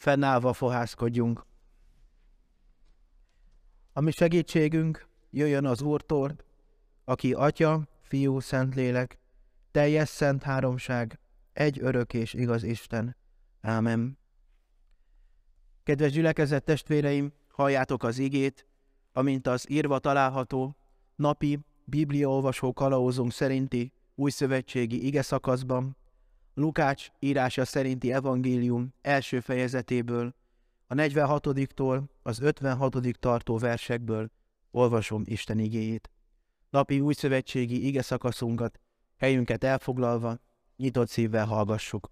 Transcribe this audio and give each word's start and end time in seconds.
fennállva 0.00 0.52
fohászkodjunk. 0.52 1.46
A 3.92 4.00
mi 4.00 4.10
segítségünk 4.10 5.08
jöjjön 5.30 5.66
az 5.66 5.82
Úrtól, 5.82 6.36
aki 7.04 7.32
Atya, 7.32 7.88
Fiú, 8.02 8.38
Szentlélek, 8.38 9.18
teljes 9.70 10.08
szent 10.08 10.42
háromság, 10.42 11.18
egy 11.52 11.78
örök 11.80 12.14
és 12.14 12.34
igaz 12.34 12.62
Isten. 12.62 13.16
Ámen. 13.60 14.18
Kedves 15.82 16.12
gyülekezett 16.12 16.64
testvéreim, 16.64 17.32
halljátok 17.48 18.02
az 18.02 18.18
igét, 18.18 18.66
amint 19.12 19.46
az 19.46 19.70
írva 19.70 19.98
található 19.98 20.76
napi 21.16 21.58
bibliaolvasó 21.84 22.72
kalauzunk 22.72 23.32
szerinti 23.32 23.92
újszövetségi 24.14 25.06
ige 25.06 25.22
szakaszban, 25.22 25.96
Lukács 26.60 27.08
írása 27.18 27.64
szerinti 27.64 28.12
evangélium 28.12 28.94
első 29.00 29.40
fejezetéből, 29.40 30.34
a 30.86 30.94
46-tól 30.94 32.02
az 32.22 32.40
56 32.40 32.96
tartó 33.18 33.58
versekből 33.58 34.30
olvasom 34.70 35.22
Isten 35.26 35.58
igéjét. 35.58 36.10
Napi 36.70 37.00
újszövetségi 37.00 37.86
ige 37.86 38.02
szakaszunkat, 38.02 38.80
helyünket 39.16 39.64
elfoglalva, 39.64 40.38
nyitott 40.76 41.08
szívvel 41.08 41.46
hallgassuk. 41.46 42.10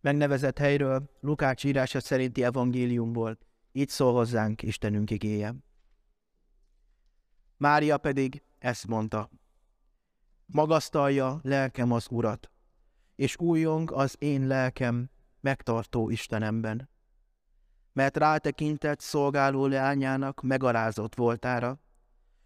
Megnevezett 0.00 0.58
helyről 0.58 1.10
Lukács 1.20 1.64
írása 1.64 2.00
szerinti 2.00 2.44
evangéliumból 2.44 3.38
így 3.72 3.88
szól 3.88 4.12
hozzánk 4.12 4.62
Istenünk 4.62 5.10
igéje. 5.10 5.54
Mária 7.56 7.98
pedig 7.98 8.42
ezt 8.58 8.86
mondta. 8.86 9.30
Magasztalja 10.52 11.40
lelkem 11.42 11.92
az 11.92 12.06
Urat, 12.10 12.50
és 13.14 13.38
újjong 13.38 13.92
az 13.92 14.16
én 14.18 14.46
lelkem 14.46 15.10
megtartó 15.40 16.10
Istenemben. 16.10 16.90
Mert 17.92 18.16
rátekintett 18.16 19.00
szolgáló 19.00 19.66
leányának 19.66 20.42
megarázott 20.42 21.14
voltára, 21.14 21.80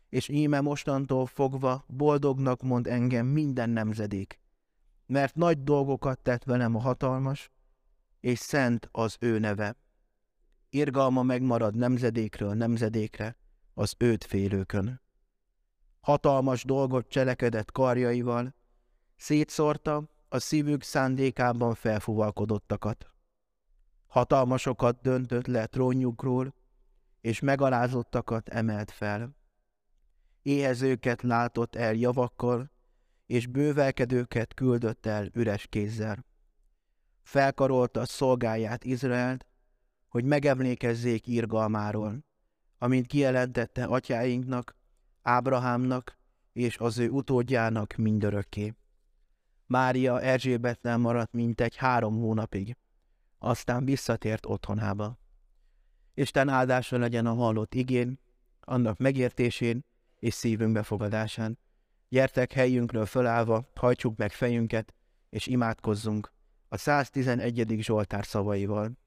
és 0.09 0.29
íme 0.29 0.61
mostantól 0.61 1.27
fogva 1.27 1.85
boldognak 1.89 2.63
mond 2.63 2.87
engem 2.87 3.27
minden 3.27 3.71
nemzedék, 3.71 4.41
mert 5.07 5.35
nagy 5.35 5.63
dolgokat 5.63 6.19
tett 6.19 6.45
velem 6.45 6.75
a 6.75 6.81
hatalmas, 6.81 7.51
és 8.21 8.39
szent 8.39 8.89
az 8.93 9.17
ő 9.21 9.39
neve. 9.39 9.77
Irgalma 10.71 11.23
megmarad 11.23 11.75
nemzedékről 11.75 12.55
nemzedékre 12.55 13.37
az 13.75 13.95
őt 13.99 14.25
félőkön 14.25 15.05
hatalmas 16.07 16.65
dolgot 16.65 17.09
cselekedett 17.09 17.73
karjaival, 17.73 18.55
szétszórta 19.17 20.09
a 20.29 20.39
szívük 20.39 20.83
szándékában 20.83 21.75
felfúvalkodottakat. 21.75 23.07
Hatalmasokat 24.07 25.01
döntött 25.01 25.47
le 25.47 25.67
trónjukról, 25.67 26.55
és 27.21 27.41
megalázottakat 27.41 28.49
emelt 28.49 28.91
fel. 28.91 29.37
Éhezőket 30.43 31.23
látott 31.23 31.77
el 31.77 31.95
javakkal, 31.95 32.71
és 33.27 33.47
bővelkedőket 33.47 34.55
küldött 34.55 35.07
el 35.07 35.29
üres 35.33 35.67
kézzel. 35.67 36.25
Felkarolta 37.23 38.05
szolgáját 38.05 38.85
Izraelt, 38.85 39.47
hogy 40.09 40.25
megemlékezzék 40.25 41.27
írgalmáról, 41.27 42.25
amint 42.79 43.07
kijelentette 43.07 43.85
atyáinknak, 43.85 44.77
Ábrahámnak 45.29 46.19
és 46.53 46.79
az 46.79 46.99
ő 46.99 47.09
utódjának 47.09 47.95
mindörökké. 47.97 48.75
Mária 49.67 50.21
Erzsébettel 50.21 50.99
maradt 50.99 51.33
mintegy 51.33 51.77
három 51.77 52.21
hónapig, 52.21 52.77
aztán 53.39 53.85
visszatért 53.85 54.47
otthonába. 54.47 55.19
Isten 56.15 56.49
áldása 56.49 56.99
legyen 56.99 57.27
a 57.27 57.35
hallott 57.35 57.75
igén, 57.75 58.21
annak 58.61 58.99
megértésén 58.99 59.85
és 60.19 60.35
szívünk 60.35 60.73
befogadásán. 60.73 61.59
Gyertek 62.09 62.53
helyünkről 62.53 63.07
fölállva, 63.07 63.71
hajtsuk 63.75 64.17
meg 64.17 64.33
fejünket, 64.33 64.95
és 65.31 65.47
imádkozzunk 65.47 66.33
a 66.69 66.77
111. 66.77 67.77
Zsoltár 67.79 68.27
szavaival. 68.27 68.99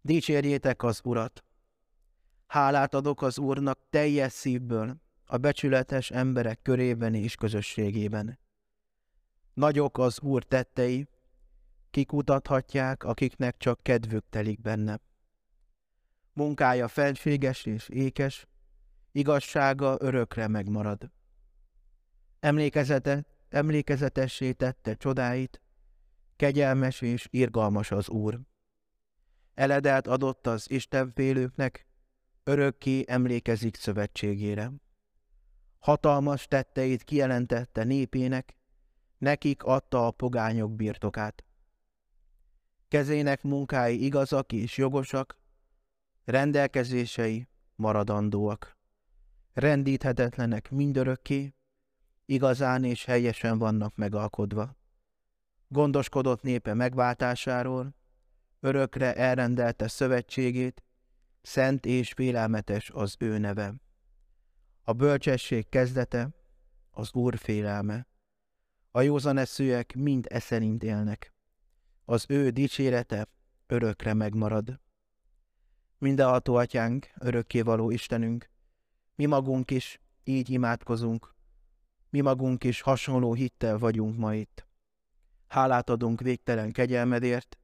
Dicsérjétek 0.00 0.82
az 0.82 1.00
Urat! 1.04 1.44
Hálát 2.52 2.94
adok 2.94 3.22
az 3.22 3.38
Úrnak 3.38 3.78
teljes 3.90 4.32
szívből, 4.32 4.96
a 5.24 5.36
becsületes 5.36 6.10
emberek 6.10 6.62
körében 6.62 7.14
és 7.14 7.34
közösségében. 7.34 8.38
Nagyok 9.54 9.98
az 9.98 10.20
Úr 10.20 10.44
tettei, 10.44 11.08
kikutathatják, 11.90 13.04
akiknek 13.04 13.56
csak 13.56 13.82
kedvük 13.82 14.24
telik 14.30 14.60
benne. 14.60 15.00
Munkája 16.32 16.88
fenséges 16.88 17.64
és 17.64 17.88
ékes, 17.88 18.46
igazsága 19.12 19.96
örökre 20.00 20.48
megmarad. 20.48 21.10
Emlékezete, 22.40 23.24
emlékezetessé 23.48 24.52
tette 24.52 24.94
csodáit, 24.94 25.62
kegyelmes 26.36 27.00
és 27.00 27.26
irgalmas 27.30 27.90
az 27.90 28.08
Úr. 28.08 28.40
Eledelt 29.54 30.06
adott 30.06 30.46
az 30.46 30.70
Istenfélőknek, 30.70 31.86
örökké 32.44 33.04
emlékezik 33.06 33.76
szövetségére. 33.76 34.72
Hatalmas 35.78 36.46
tetteit 36.46 37.02
kijelentette 37.02 37.84
népének, 37.84 38.56
nekik 39.18 39.62
adta 39.62 40.06
a 40.06 40.10
pogányok 40.10 40.72
birtokát. 40.76 41.44
Kezének 42.88 43.42
munkái 43.42 44.04
igazak 44.04 44.52
és 44.52 44.76
jogosak, 44.76 45.38
rendelkezései 46.24 47.48
maradandóak. 47.74 48.76
Rendíthetetlenek 49.52 50.70
mindörökké, 50.70 51.54
igazán 52.24 52.84
és 52.84 53.04
helyesen 53.04 53.58
vannak 53.58 53.96
megalkodva. 53.96 54.76
Gondoskodott 55.68 56.42
népe 56.42 56.74
megváltásáról, 56.74 57.94
örökre 58.60 59.14
elrendelte 59.14 59.88
szövetségét, 59.88 60.82
Szent 61.42 61.86
és 61.86 62.12
félelmetes 62.12 62.90
az 62.90 63.16
ő 63.18 63.38
neve. 63.38 63.74
A 64.82 64.92
bölcsesség 64.92 65.68
kezdete, 65.68 66.28
az 66.90 67.14
Úr 67.14 67.38
félelme. 67.38 68.06
A 68.90 69.00
józaneszűek 69.00 69.94
mind 69.94 70.26
e 70.30 70.38
szerint 70.38 70.82
élnek. 70.82 71.32
Az 72.04 72.24
ő 72.28 72.50
dicsérete 72.50 73.28
örökre 73.66 74.14
megmarad. 74.14 74.80
Mindenható 75.98 76.54
atyánk, 76.54 77.10
örökkévaló 77.18 77.90
Istenünk, 77.90 78.50
mi 79.14 79.26
magunk 79.26 79.70
is 79.70 80.00
így 80.24 80.50
imádkozunk, 80.50 81.34
mi 82.10 82.20
magunk 82.20 82.64
is 82.64 82.80
hasonló 82.80 83.34
hittel 83.34 83.78
vagyunk 83.78 84.18
ma 84.18 84.34
itt. 84.34 84.66
Hálát 85.48 85.90
adunk 85.90 86.20
végtelen 86.20 86.72
kegyelmedért, 86.72 87.58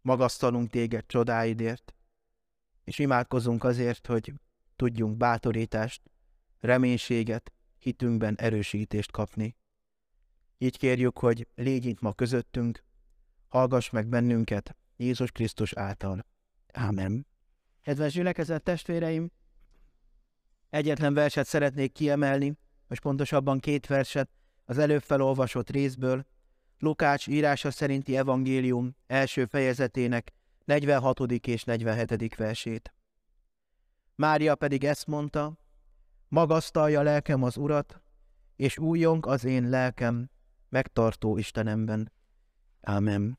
magasztalunk 0.00 0.70
téged 0.70 1.06
csodáidért, 1.06 1.94
és 2.88 2.98
imádkozunk 2.98 3.64
azért, 3.64 4.06
hogy 4.06 4.32
tudjunk 4.76 5.16
bátorítást, 5.16 6.02
reménységet, 6.60 7.52
hitünkben 7.78 8.34
erősítést 8.38 9.10
kapni. 9.10 9.56
Így 10.58 10.78
kérjük, 10.78 11.18
hogy 11.18 11.48
légy 11.54 11.84
itt 11.84 12.00
ma 12.00 12.12
közöttünk, 12.12 12.84
hallgass 13.48 13.90
meg 13.90 14.06
bennünket 14.06 14.76
Jézus 14.96 15.30
Krisztus 15.30 15.72
által. 15.72 16.26
Ámen. 16.72 17.26
Kedves 17.82 18.12
gyülekezett 18.12 18.64
testvéreim, 18.64 19.30
egyetlen 20.70 21.14
verset 21.14 21.46
szeretnék 21.46 21.92
kiemelni, 21.92 22.58
most 22.86 23.02
pontosabban 23.02 23.58
két 23.58 23.86
verset 23.86 24.30
az 24.64 24.78
előbb 24.78 25.02
felolvasott 25.02 25.70
részből, 25.70 26.26
Lukács 26.78 27.26
írása 27.26 27.70
szerinti 27.70 28.16
evangélium 28.16 28.96
első 29.06 29.44
fejezetének 29.44 30.32
46. 30.68 31.20
és 31.46 31.64
47. 31.64 32.34
versét. 32.36 32.94
Mária 34.14 34.54
pedig 34.54 34.84
ezt 34.84 35.06
mondta, 35.06 35.58
magasztalja 36.28 37.02
lelkem 37.02 37.42
az 37.42 37.56
Urat, 37.56 38.00
és 38.56 38.78
újjong 38.78 39.26
az 39.26 39.44
én 39.44 39.68
lelkem 39.68 40.30
megtartó 40.68 41.38
Istenemben. 41.38 42.12
Ámen. 42.80 43.38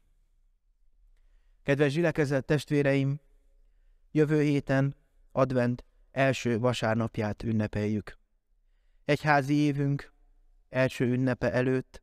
Kedves 1.64 1.92
zsilekezett 1.92 2.46
testvéreim, 2.46 3.20
jövő 4.12 4.42
héten 4.42 4.96
advent 5.32 5.86
első 6.12 6.60
vasárnapját 6.60 7.44
ünnepeljük. 7.44 8.18
Egyházi 9.06 9.54
évünk 9.54 10.14
első 10.70 11.06
ünnepe 11.06 11.52
előtt, 11.52 12.02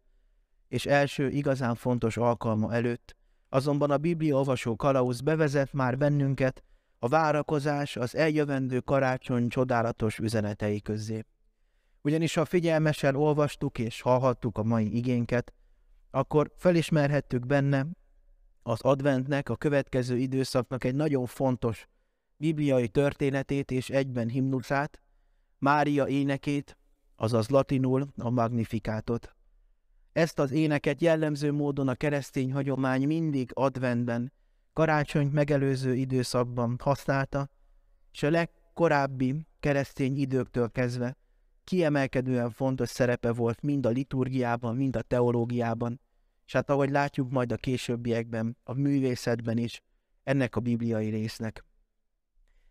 és 0.68 0.86
első 0.86 1.28
igazán 1.28 1.74
fontos 1.74 2.16
alkalma 2.16 2.74
előtt 2.74 3.15
Azonban 3.48 3.90
a 3.90 3.98
Biblia 3.98 4.36
olvasó 4.36 4.76
kalauz 4.76 5.20
bevezet 5.20 5.72
már 5.72 5.98
bennünket 5.98 6.62
a 6.98 7.08
várakozás 7.08 7.96
az 7.96 8.14
eljövendő 8.14 8.80
karácsony 8.80 9.48
csodálatos 9.48 10.18
üzenetei 10.18 10.80
közé. 10.80 11.24
Ugyanis 12.02 12.34
ha 12.34 12.44
figyelmesen 12.44 13.14
olvastuk 13.14 13.78
és 13.78 14.00
hallhattuk 14.00 14.58
a 14.58 14.62
mai 14.62 14.96
igénket, 14.96 15.52
akkor 16.10 16.52
felismerhettük 16.56 17.46
benne 17.46 17.86
az 18.62 18.80
adventnek, 18.80 19.48
a 19.48 19.56
következő 19.56 20.16
időszaknak 20.16 20.84
egy 20.84 20.94
nagyon 20.94 21.26
fontos 21.26 21.88
bibliai 22.36 22.88
történetét 22.88 23.70
és 23.70 23.90
egyben 23.90 24.28
himnuszát, 24.28 25.00
Mária 25.58 26.06
énekét, 26.06 26.78
azaz 27.16 27.48
latinul 27.48 28.06
a 28.16 28.30
magnifikátot. 28.30 29.35
Ezt 30.16 30.38
az 30.38 30.50
éneket 30.50 31.00
jellemző 31.00 31.52
módon 31.52 31.88
a 31.88 31.94
keresztény 31.94 32.52
hagyomány 32.52 33.06
mindig 33.06 33.50
adventben, 33.54 34.32
karácsonyt 34.72 35.32
megelőző 35.32 35.94
időszakban 35.94 36.76
használta, 36.82 37.48
és 38.12 38.22
a 38.22 38.30
legkorábbi 38.30 39.46
keresztény 39.60 40.16
időktől 40.16 40.70
kezdve 40.70 41.16
kiemelkedően 41.64 42.50
fontos 42.50 42.88
szerepe 42.88 43.32
volt 43.32 43.62
mind 43.62 43.86
a 43.86 43.88
liturgiában, 43.88 44.76
mind 44.76 44.96
a 44.96 45.02
teológiában, 45.02 46.00
és 46.46 46.52
hát 46.52 46.70
ahogy 46.70 46.90
látjuk 46.90 47.30
majd 47.30 47.52
a 47.52 47.56
későbbiekben, 47.56 48.56
a 48.64 48.72
művészetben 48.72 49.58
is, 49.58 49.82
ennek 50.24 50.56
a 50.56 50.60
bibliai 50.60 51.08
résznek. 51.08 51.64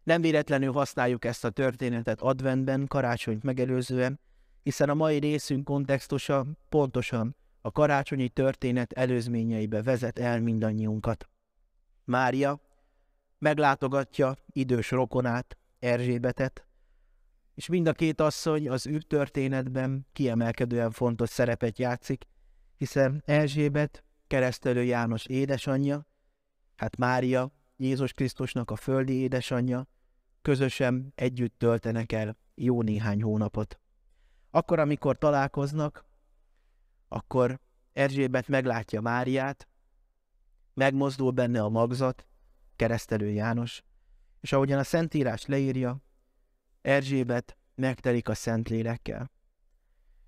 Nem 0.03 0.21
véletlenül 0.21 0.71
használjuk 0.71 1.25
ezt 1.25 1.45
a 1.45 1.49
történetet 1.49 2.21
adventben, 2.21 2.87
karácsonyt 2.87 3.43
megelőzően, 3.43 4.19
hiszen 4.65 4.89
a 4.89 4.93
mai 4.93 5.17
részünk 5.17 5.63
kontextusa 5.63 6.45
pontosan 6.69 7.35
a 7.61 7.71
karácsonyi 7.71 8.29
történet 8.29 8.93
előzményeibe 8.93 9.81
vezet 9.81 10.19
el 10.19 10.41
mindannyiunkat. 10.41 11.29
Mária 12.03 12.59
meglátogatja 13.37 14.35
idős 14.51 14.91
rokonát, 14.91 15.57
Erzsébetet, 15.79 16.67
és 17.53 17.67
mind 17.67 17.87
a 17.87 17.93
két 17.93 18.21
asszony 18.21 18.69
az 18.69 18.87
ő 18.87 18.97
történetben 18.97 20.07
kiemelkedően 20.13 20.91
fontos 20.91 21.29
szerepet 21.29 21.79
játszik, 21.79 22.25
hiszen 22.77 23.21
Erzsébet 23.25 24.03
keresztelő 24.27 24.83
János 24.83 25.25
édesanyja, 25.25 26.07
hát 26.75 26.97
Mária 26.97 27.51
Jézus 27.77 28.13
Krisztusnak 28.13 28.71
a 28.71 28.75
földi 28.75 29.13
édesanyja, 29.13 29.87
közösen 30.41 31.11
együtt 31.15 31.59
töltenek 31.59 32.11
el 32.11 32.37
jó 32.55 32.81
néhány 32.81 33.21
hónapot. 33.21 33.79
Akkor, 34.55 34.79
amikor 34.79 35.17
találkoznak, 35.17 36.05
akkor 37.07 37.59
Erzsébet 37.93 38.47
meglátja 38.47 39.01
Máriát, 39.01 39.67
megmozdul 40.73 41.31
benne 41.31 41.63
a 41.63 41.69
magzat, 41.69 42.27
keresztelő 42.75 43.29
János, 43.29 43.83
és 44.41 44.51
ahogyan 44.51 44.79
a 44.79 44.83
Szentírás 44.83 45.45
leírja, 45.45 45.97
Erzsébet 46.81 47.57
megtelik 47.75 48.29
a 48.29 48.33
Szentlélekkel. 48.33 49.31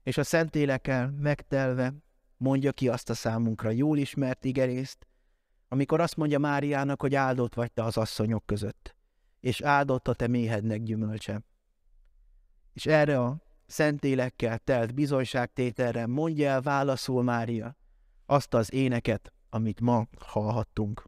És 0.04 0.18
a 0.18 0.24
Szentlélekkel 0.24 1.12
megtelve 1.12 1.94
mondja 2.38 2.72
ki 2.72 2.90
azt 2.90 3.10
a 3.10 3.14
számunkra 3.14 3.70
jól 3.70 3.98
ismert 3.98 4.46
igerészt, 4.46 5.08
amikor 5.68 6.00
azt 6.00 6.16
mondja 6.16 6.40
Máriának, 6.40 7.02
hogy 7.02 7.16
áldott 7.16 7.54
vagy 7.54 7.72
te 7.72 7.84
az 7.84 7.98
asszonyok 7.98 8.46
között, 8.46 8.96
és 9.40 9.62
áldott 9.62 10.08
a 10.08 10.14
te 10.14 10.28
méhednek 10.28 10.84
gyümölcse. 10.84 11.42
És 12.74 12.86
erre 12.86 13.20
a 13.20 13.46
szentélekkel 13.68 14.58
telt 14.58 14.94
bizonyságtételre 14.94 16.06
mondja 16.06 16.50
el 16.50 16.62
válaszul 16.62 17.24
Mária 17.24 17.78
azt 18.26 18.54
az 18.54 18.74
éneket, 18.74 19.34
amit 19.50 19.80
ma 19.80 20.08
hallhattunk. 20.20 21.04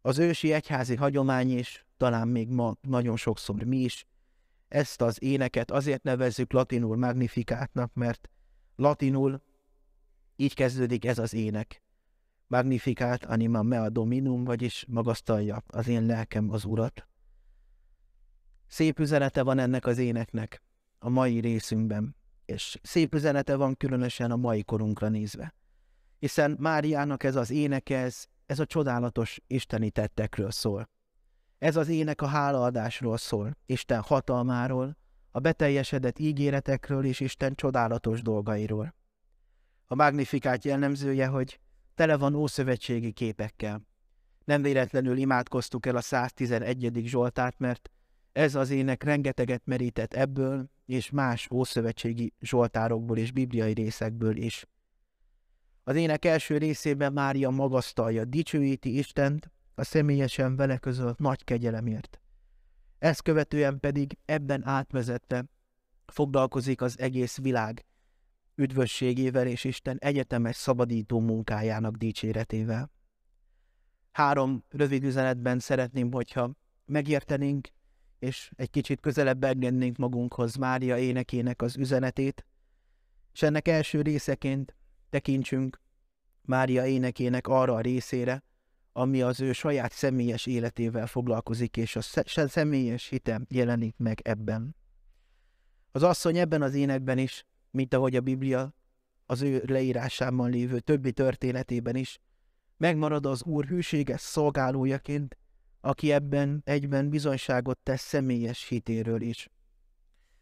Az 0.00 0.18
ősi 0.18 0.52
egyházi 0.52 0.94
hagyomány 0.94 1.58
is, 1.58 1.86
talán 1.96 2.28
még 2.28 2.48
ma 2.48 2.76
nagyon 2.80 3.16
sokszor 3.16 3.62
mi 3.62 3.76
is, 3.76 4.06
ezt 4.68 5.00
az 5.00 5.22
éneket 5.22 5.70
azért 5.70 6.02
nevezzük 6.02 6.52
latinul 6.52 6.96
magnifikátnak, 6.96 7.94
mert 7.94 8.30
latinul 8.76 9.42
így 10.36 10.54
kezdődik 10.54 11.04
ez 11.04 11.18
az 11.18 11.34
ének. 11.34 11.82
Magnificat 12.46 13.24
anima 13.24 13.62
mea 13.62 13.88
dominum, 13.88 14.44
vagyis 14.44 14.84
magasztalja 14.88 15.62
az 15.66 15.88
én 15.88 16.06
lelkem 16.06 16.50
az 16.50 16.64
Urat. 16.64 17.08
Szép 18.66 18.98
üzenete 18.98 19.42
van 19.42 19.58
ennek 19.58 19.86
az 19.86 19.98
éneknek 19.98 20.62
a 21.04 21.08
mai 21.08 21.40
részünkben, 21.40 22.16
és 22.44 22.78
szép 22.82 23.14
üzenete 23.14 23.56
van 23.56 23.76
különösen 23.76 24.30
a 24.30 24.36
mai 24.36 24.62
korunkra 24.62 25.08
nézve. 25.08 25.54
Hiszen 26.18 26.56
Máriának 26.60 27.22
ez 27.22 27.36
az 27.36 27.50
éneke, 27.50 27.98
ez, 27.98 28.24
ez 28.46 28.58
a 28.58 28.66
csodálatos 28.66 29.40
isteni 29.46 29.90
tettekről 29.90 30.50
szól. 30.50 30.88
Ez 31.58 31.76
az 31.76 31.88
ének 31.88 32.22
a 32.22 32.26
hálaadásról 32.26 33.16
szól, 33.16 33.56
Isten 33.66 34.00
hatalmáról, 34.00 34.96
a 35.30 35.38
beteljesedett 35.38 36.18
ígéretekről 36.18 37.04
és 37.04 37.20
Isten 37.20 37.54
csodálatos 37.54 38.22
dolgairól. 38.22 38.94
A 39.86 39.94
magnifikát 39.94 40.64
jellemzője, 40.64 41.26
hogy 41.26 41.60
tele 41.94 42.16
van 42.16 42.34
ószövetségi 42.34 43.12
képekkel. 43.12 43.86
Nem 44.44 44.62
véletlenül 44.62 45.16
imádkoztuk 45.16 45.86
el 45.86 45.96
a 45.96 46.00
111. 46.00 47.02
Zsoltát, 47.04 47.58
mert 47.58 47.90
ez 48.32 48.54
az 48.54 48.70
ének 48.70 49.02
rengeteget 49.02 49.62
merített 49.64 50.14
ebből 50.14 50.72
és 50.86 51.10
más 51.10 51.50
ószövetségi 51.50 52.32
zsoltárokból 52.40 53.18
és 53.18 53.32
bibliai 53.32 53.72
részekből 53.72 54.36
is. 54.36 54.66
Az 55.84 55.96
ének 55.96 56.24
első 56.24 56.58
részében 56.58 57.12
Mária 57.12 57.50
magasztalja, 57.50 58.24
dicsőíti 58.24 58.98
Istent 58.98 59.50
a 59.74 59.84
személyesen 59.84 60.56
vele 60.56 60.76
közölt 60.76 61.18
nagy 61.18 61.44
kegyelemért. 61.44 62.20
Ezt 62.98 63.22
követően 63.22 63.80
pedig 63.80 64.18
ebben 64.24 64.66
átvezetve 64.66 65.44
foglalkozik 66.06 66.80
az 66.80 66.98
egész 66.98 67.38
világ 67.38 67.84
üdvösségével 68.54 69.46
és 69.46 69.64
Isten 69.64 69.96
egyetemes 70.00 70.56
szabadító 70.56 71.20
munkájának 71.20 71.96
dicséretével. 71.96 72.90
Három 74.12 74.64
rövid 74.68 75.04
üzenetben 75.04 75.58
szeretném, 75.58 76.12
hogyha 76.12 76.50
megértenénk, 76.84 77.68
és 78.24 78.50
egy 78.56 78.70
kicsit 78.70 79.00
közelebb 79.00 79.44
engednénk 79.44 79.96
magunkhoz 79.96 80.54
Mária 80.54 80.98
énekének 80.98 81.62
az 81.62 81.76
üzenetét, 81.76 82.46
és 83.32 83.42
ennek 83.42 83.68
első 83.68 84.02
részeként 84.02 84.76
tekintsünk 85.10 85.80
Mária 86.42 86.86
énekének 86.86 87.46
arra 87.46 87.74
a 87.74 87.80
részére, 87.80 88.42
ami 88.92 89.22
az 89.22 89.40
ő 89.40 89.52
saját 89.52 89.92
személyes 89.92 90.46
életével 90.46 91.06
foglalkozik, 91.06 91.76
és 91.76 91.96
a 91.96 92.02
személyes 92.48 93.08
hite 93.08 93.40
jelenik 93.48 93.96
meg 93.96 94.20
ebben. 94.22 94.76
Az 95.92 96.02
asszony 96.02 96.38
ebben 96.38 96.62
az 96.62 96.74
énekben 96.74 97.18
is 97.18 97.46
mint 97.74 97.94
ahogy 97.94 98.16
a 98.16 98.20
Biblia 98.20 98.74
az 99.26 99.42
ő 99.42 99.62
leírásában 99.66 100.50
lévő 100.50 100.80
többi 100.80 101.12
történetében 101.12 101.96
is, 101.96 102.18
megmarad 102.76 103.26
az 103.26 103.42
Úr 103.42 103.64
hűséges 103.64 104.20
szolgálójaként, 104.20 105.38
aki 105.84 106.12
ebben 106.12 106.62
egyben 106.64 107.08
bizonyságot 107.08 107.78
tesz 107.78 108.02
személyes 108.02 108.68
hitéről 108.68 109.20
is. 109.20 109.50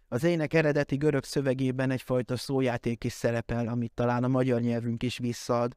Az 0.08 0.24
ének 0.24 0.54
eredeti 0.54 0.96
görög 0.96 1.24
szövegében 1.24 1.90
egyfajta 1.90 2.36
szójáték 2.36 3.04
is 3.04 3.12
szerepel, 3.12 3.68
amit 3.68 3.92
talán 3.94 4.24
a 4.24 4.28
magyar 4.28 4.60
nyelvünk 4.60 5.02
is 5.02 5.18
visszaad, 5.18 5.76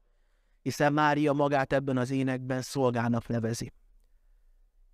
hiszen 0.61 0.93
Mária 0.93 1.33
magát 1.33 1.73
ebben 1.73 1.97
az 1.97 2.09
énekben 2.09 2.61
szolgának 2.61 3.27
nevezi. 3.27 3.73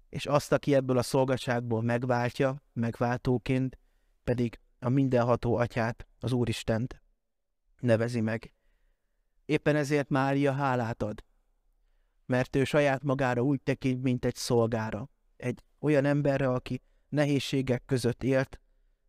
És 0.10 0.26
azt, 0.26 0.52
aki 0.52 0.74
ebből 0.74 0.98
a 0.98 1.02
szolgaságból 1.04 1.82
megváltja, 1.82 2.64
megváltóként, 2.74 3.80
pedig 4.24 4.60
a 4.80 4.90
mindenható 4.90 5.56
atyát, 5.56 6.08
az 6.20 6.32
Úristent 6.32 7.02
nevezi 7.80 8.22
meg. 8.22 8.54
Éppen 9.46 9.76
ezért 9.76 10.10
Mária 10.10 10.52
hálát 10.52 11.04
ad, 11.04 11.24
mert 12.32 12.56
ő 12.56 12.64
saját 12.64 13.04
magára 13.04 13.42
úgy 13.42 13.62
tekint, 13.62 14.02
mint 14.02 14.26
egy 14.26 14.36
szolgára, 14.36 15.10
egy 15.38 15.64
olyan 15.80 16.06
emberre, 16.06 16.50
aki 16.50 16.82
nehézségek 17.10 17.86
között 17.86 18.24
élt, 18.24 18.60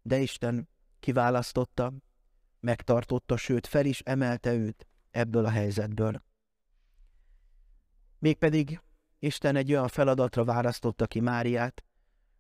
de 0.02 0.18
Isten 0.18 0.68
kiválasztotta, 1.00 1.92
megtartotta, 2.60 3.36
sőt 3.36 3.66
fel 3.66 3.84
is 3.86 4.00
emelte 4.00 4.54
őt 4.54 4.86
ebből 5.10 5.44
a 5.44 5.50
helyzetből. 5.50 6.22
Mégpedig 8.18 8.80
Isten 9.18 9.56
egy 9.56 9.72
olyan 9.72 9.88
feladatra 9.88 10.44
választotta 10.44 11.06
ki 11.06 11.20
Máriát, 11.20 11.84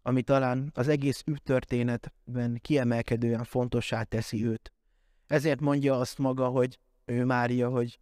ami 0.02 0.22
talán 0.22 0.70
az 0.74 0.88
egész 0.88 1.24
történetben 1.42 2.58
kiemelkedően 2.60 3.44
fontossá 3.44 4.02
teszi 4.02 4.46
őt. 4.46 4.72
Ezért 5.26 5.60
mondja 5.60 5.98
azt 5.98 6.18
maga, 6.18 6.48
hogy 6.48 6.78
ő 7.04 7.24
Mária, 7.24 7.68
hogy 7.68 8.00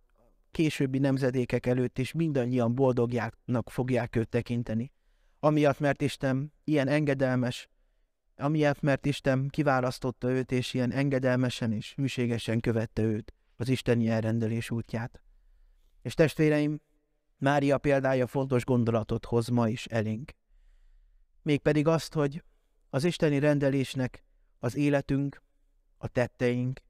későbbi 0.50 0.99
nemzedékek 0.99 1.66
előtt 1.66 1.99
is 1.99 2.12
mindannyian 2.12 2.75
boldogjáknak 2.75 3.71
fogják 3.71 4.16
őt 4.16 4.28
tekinteni. 4.28 4.92
Amiatt, 5.40 5.78
mert 5.78 6.02
Isten 6.02 6.52
ilyen 6.64 6.88
engedelmes, 6.88 7.69
amiatt, 8.37 8.80
mert 8.80 9.07
Isten 9.07 9.49
kiválasztotta 9.49 10.30
őt, 10.30 10.52
és 10.52 10.75
ilyen 10.75 10.92
engedelmesen 10.92 11.73
és 11.73 11.95
hűségesen 11.95 12.61
követte 12.61 13.02
őt, 13.02 13.35
az 13.57 13.69
isteni 13.69 14.09
elrendelés 14.09 14.71
útját. 14.71 15.23
És 16.02 16.14
testvéreim, 16.14 16.80
Mária 17.37 17.78
példája 17.78 18.26
fontos 18.26 18.64
gondolatot 18.64 19.25
hoz 19.25 19.49
ma 19.49 19.69
is 19.69 19.87
elénk 19.87 20.33
mégpedig 21.42 21.87
azt, 21.87 22.14
hogy 22.14 22.45
az 22.90 23.04
isteni 23.04 23.38
rendelésnek 23.38 24.25
az 24.59 24.76
életünk 24.76 25.42
a 25.99 26.09
tetteink, 26.09 26.80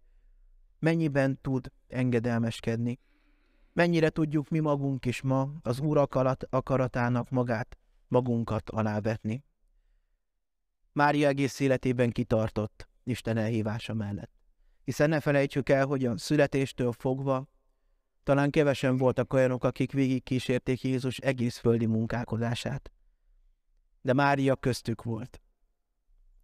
mennyiben 0.79 1.39
tud 1.41 1.73
engedelmeskedni, 1.89 2.99
mennyire 3.73 4.09
tudjuk 4.09 4.49
mi 4.49 4.59
magunk 4.59 5.07
is 5.07 5.23
ma 5.23 5.53
az 5.63 5.81
Úr 5.81 6.09
akaratának 6.51 7.31
magát, 7.31 7.79
magunkat 8.09 8.71
alávetni. 8.71 9.45
Mária 10.93 11.29
egész 11.29 11.61
életében 11.61 12.11
kitartott 12.11 12.89
Isten 13.05 13.37
elhívása 13.37 13.95
mellett. 13.95 14.31
Hiszen 14.85 15.09
ne 15.09 15.21
felejtsük 15.21 15.69
el, 15.69 15.87
hogy 15.87 16.05
a 16.05 16.19
születéstől 16.19 16.93
fogva 16.93 17.49
talán 18.23 18.51
kevesen 18.51 18.97
voltak 18.97 19.33
olyanok, 19.33 19.65
akik 19.65 19.93
végig 19.93 20.23
kísérték 20.23 20.83
Jézus 20.83 21.19
egész 21.19 21.59
földi 21.59 21.87
munkálkodását. 21.87 22.93
De 24.03 24.13
Mária 24.13 24.57
köztük 24.57 25.03
volt. 25.03 25.41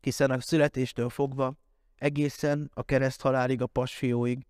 Hiszen 0.00 0.30
a 0.30 0.40
születéstől 0.40 1.08
fogva 1.08 1.54
egészen 1.96 2.70
a 2.74 2.82
kereszt 2.82 3.20
halálig, 3.20 3.62
a 3.62 3.66
pasfióig, 3.66 4.46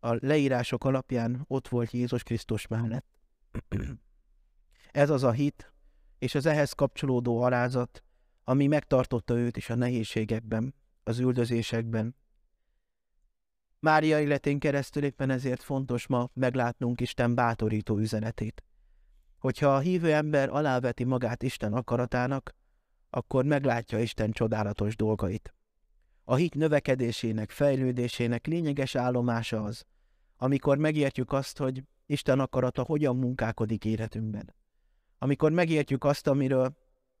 a 0.00 0.26
leírások 0.26 0.84
alapján 0.84 1.44
ott 1.46 1.68
volt 1.68 1.90
Jézus 1.90 2.22
Krisztus 2.22 2.66
mellett. 2.66 3.06
Ez 4.90 5.10
az 5.10 5.22
a 5.22 5.30
hit, 5.30 5.72
és 6.18 6.34
az 6.34 6.46
ehhez 6.46 6.72
kapcsolódó 6.72 7.40
alázat, 7.40 8.02
ami 8.44 8.66
megtartotta 8.66 9.34
őt 9.34 9.56
is 9.56 9.70
a 9.70 9.74
nehézségekben, 9.74 10.74
az 11.02 11.18
üldözésekben. 11.18 12.16
Mária 13.80 14.20
életén 14.20 14.58
keresztül 14.58 15.04
éppen 15.04 15.30
ezért 15.30 15.62
fontos 15.62 16.06
ma 16.06 16.30
meglátnunk 16.32 17.00
Isten 17.00 17.34
bátorító 17.34 17.98
üzenetét. 17.98 18.64
Hogyha 19.38 19.74
a 19.74 19.78
hívő 19.78 20.12
ember 20.12 20.48
aláveti 20.48 21.04
magát 21.04 21.42
Isten 21.42 21.72
akaratának, 21.72 22.54
akkor 23.10 23.44
meglátja 23.44 23.98
Isten 23.98 24.30
csodálatos 24.30 24.96
dolgait. 24.96 25.54
A 26.30 26.34
hit 26.34 26.54
növekedésének, 26.54 27.50
fejlődésének 27.50 28.46
lényeges 28.46 28.94
állomása 28.94 29.62
az, 29.62 29.84
amikor 30.36 30.78
megértjük 30.78 31.32
azt, 31.32 31.58
hogy 31.58 31.82
Isten 32.06 32.40
akarata 32.40 32.82
hogyan 32.82 33.16
munkálkodik 33.16 33.84
életünkben. 33.84 34.54
Amikor 35.18 35.52
megértjük 35.52 36.04
azt, 36.04 36.26
amiről 36.26 36.76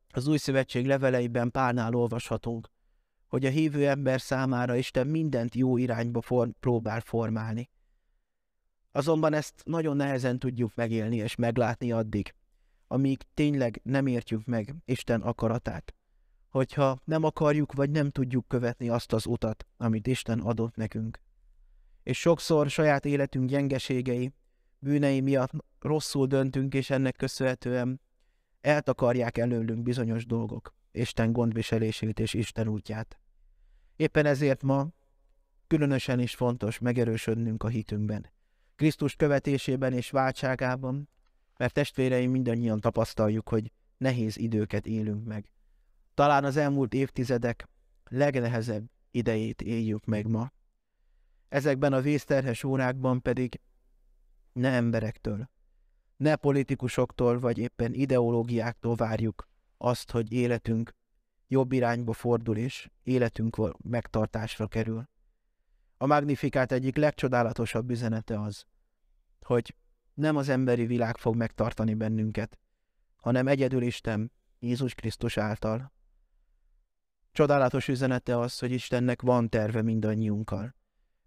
az 0.08 0.26
új 0.26 0.36
szövetség 0.36 0.86
leveleiben 0.86 1.50
Pálnál 1.50 1.94
olvashatunk, 1.94 2.68
hogy 3.28 3.44
a 3.44 3.50
hívő 3.50 3.88
ember 3.88 4.20
számára 4.20 4.76
Isten 4.76 5.06
mindent 5.06 5.54
jó 5.54 5.76
irányba 5.76 6.20
for- 6.20 6.56
próbál 6.60 7.00
formálni. 7.00 7.70
Azonban 8.92 9.32
ezt 9.32 9.62
nagyon 9.64 9.96
nehezen 9.96 10.38
tudjuk 10.38 10.74
megélni 10.74 11.16
és 11.16 11.34
meglátni 11.34 11.92
addig, 11.92 12.34
amíg 12.86 13.22
tényleg 13.34 13.80
nem 13.82 14.06
értjük 14.06 14.44
meg 14.44 14.74
Isten 14.84 15.20
akaratát. 15.20 15.97
Hogyha 16.48 16.98
nem 17.04 17.24
akarjuk 17.24 17.72
vagy 17.72 17.90
nem 17.90 18.10
tudjuk 18.10 18.48
követni 18.48 18.88
azt 18.88 19.12
az 19.12 19.26
utat, 19.26 19.66
amit 19.76 20.06
Isten 20.06 20.40
adott 20.40 20.74
nekünk. 20.74 21.20
És 22.02 22.18
sokszor 22.18 22.70
saját 22.70 23.04
életünk 23.04 23.48
gyengeségei, 23.48 24.32
bűnei 24.78 25.20
miatt 25.20 25.50
rosszul 25.80 26.26
döntünk, 26.26 26.74
és 26.74 26.90
ennek 26.90 27.16
köszönhetően 27.16 28.00
eltakarják 28.60 29.38
előlünk 29.38 29.82
bizonyos 29.82 30.26
dolgok, 30.26 30.74
Isten 30.92 31.32
gondviselését 31.32 32.20
és 32.20 32.34
Isten 32.34 32.68
útját. 32.68 33.18
Éppen 33.96 34.26
ezért 34.26 34.62
ma 34.62 34.88
különösen 35.66 36.20
is 36.20 36.34
fontos 36.34 36.78
megerősödnünk 36.78 37.62
a 37.62 37.68
hitünkben, 37.68 38.30
Krisztus 38.76 39.16
követésében 39.16 39.92
és 39.92 40.10
váltságában, 40.10 41.08
mert 41.56 41.74
testvéreim 41.74 42.30
mindannyian 42.30 42.80
tapasztaljuk, 42.80 43.48
hogy 43.48 43.72
nehéz 43.96 44.36
időket 44.36 44.86
élünk 44.86 45.24
meg. 45.24 45.50
Talán 46.18 46.44
az 46.44 46.56
elmúlt 46.56 46.94
évtizedek 46.94 47.68
legnehezebb 48.04 48.90
idejét 49.10 49.62
éljük 49.62 50.04
meg 50.04 50.26
ma. 50.26 50.52
Ezekben 51.48 51.92
a 51.92 52.00
vészterhes 52.00 52.64
órákban 52.64 53.22
pedig 53.22 53.60
ne 54.52 54.68
emberektől, 54.68 55.50
ne 56.16 56.36
politikusoktól 56.36 57.38
vagy 57.38 57.58
éppen 57.58 57.92
ideológiáktól 57.92 58.94
várjuk 58.94 59.48
azt, 59.76 60.10
hogy 60.10 60.32
életünk 60.32 60.94
jobb 61.48 61.72
irányba 61.72 62.12
fordul 62.12 62.56
és 62.56 62.90
életünk 63.02 63.74
megtartásra 63.84 64.66
kerül. 64.66 65.08
A 65.96 66.06
Magnifikát 66.06 66.72
egyik 66.72 66.96
legcsodálatosabb 66.96 67.90
üzenete 67.90 68.40
az, 68.40 68.64
hogy 69.40 69.74
nem 70.14 70.36
az 70.36 70.48
emberi 70.48 70.86
világ 70.86 71.16
fog 71.16 71.36
megtartani 71.36 71.94
bennünket, 71.94 72.58
hanem 73.16 73.46
egyedül 73.46 73.82
Isten, 73.82 74.32
Jézus 74.58 74.94
Krisztus 74.94 75.36
által. 75.36 75.96
Csodálatos 77.38 77.88
üzenete 77.88 78.38
az, 78.38 78.58
hogy 78.58 78.70
Istennek 78.70 79.22
van 79.22 79.48
terve 79.48 79.82
mindannyiunkkal. 79.82 80.74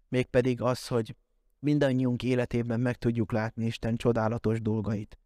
Mégpedig 0.08 0.62
az, 0.62 0.86
hogy 0.86 1.16
mindannyiunk 1.58 2.22
életében 2.22 2.80
meg 2.80 2.96
tudjuk 2.96 3.32
látni 3.32 3.66
Isten 3.66 3.96
csodálatos 3.96 4.60
dolgait. 4.60 5.18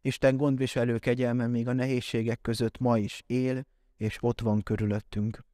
Isten 0.00 0.36
gondviselő 0.36 0.98
kegyelme 0.98 1.46
még 1.46 1.68
a 1.68 1.72
nehézségek 1.72 2.40
között 2.40 2.78
ma 2.78 2.98
is 2.98 3.22
él, 3.26 3.66
és 3.96 4.18
ott 4.20 4.40
van 4.40 4.62
körülöttünk. 4.62 5.44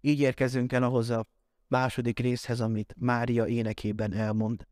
Így 0.00 0.20
érkezünk 0.20 0.72
el 0.72 0.82
ahhoz 0.82 1.10
a 1.10 1.26
második 1.66 2.18
részhez, 2.18 2.60
amit 2.60 2.94
Mária 2.98 3.46
énekében 3.46 4.12
elmond. 4.12 4.66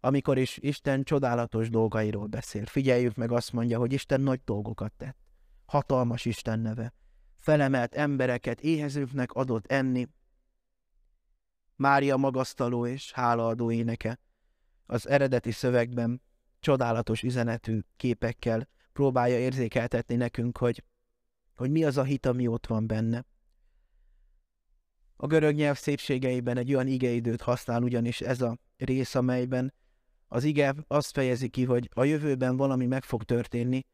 Amikor 0.00 0.38
is 0.38 0.56
Isten 0.56 1.02
csodálatos 1.02 1.70
dolgairól 1.70 2.26
beszél. 2.26 2.66
Figyeljük 2.66 3.14
meg, 3.14 3.32
azt 3.32 3.52
mondja, 3.52 3.78
hogy 3.78 3.92
Isten 3.92 4.20
nagy 4.20 4.40
dolgokat 4.44 4.92
tett. 4.96 5.16
Hatalmas 5.66 6.24
Isten 6.24 6.60
neve. 6.60 6.92
Felemelt 7.48 7.94
embereket 7.94 8.60
éhezőknek 8.60 9.32
adott 9.32 9.66
enni, 9.66 10.08
Mária 11.76 12.16
magasztaló 12.16 12.86
és 12.86 13.12
hálaadó 13.12 13.70
éneke. 13.70 14.20
Az 14.86 15.08
eredeti 15.08 15.50
szövegben 15.50 16.22
csodálatos 16.60 17.22
üzenetű 17.22 17.80
képekkel 17.96 18.68
próbálja 18.92 19.38
érzékeltetni 19.38 20.14
nekünk, 20.14 20.58
hogy, 20.58 20.84
hogy 21.54 21.70
mi 21.70 21.84
az 21.84 21.96
a 21.96 22.02
hit, 22.02 22.26
ami 22.26 22.46
ott 22.46 22.66
van 22.66 22.86
benne. 22.86 23.24
A 25.16 25.26
görög 25.26 25.54
nyelv 25.54 25.76
szépségeiben 25.76 26.56
egy 26.56 26.74
olyan 26.74 26.86
igeidőt 26.86 27.42
használ 27.42 27.82
ugyanis 27.82 28.20
ez 28.20 28.40
a 28.40 28.58
rész, 28.76 29.14
amelyben 29.14 29.74
az 30.26 30.44
ige 30.44 30.74
azt 30.86 31.12
fejezi 31.12 31.48
ki, 31.48 31.64
hogy 31.64 31.90
a 31.92 32.04
jövőben 32.04 32.56
valami 32.56 32.86
meg 32.86 33.04
fog 33.04 33.22
történni, 33.22 33.86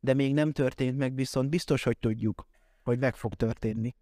de 0.00 0.14
még 0.14 0.34
nem 0.34 0.52
történt 0.52 0.96
meg, 0.96 1.14
viszont 1.14 1.48
biztos, 1.48 1.82
hogy 1.82 1.98
tudjuk, 1.98 2.46
hogy 2.86 2.98
meg 2.98 3.16
fog 3.16 3.34
történni. 3.34 3.94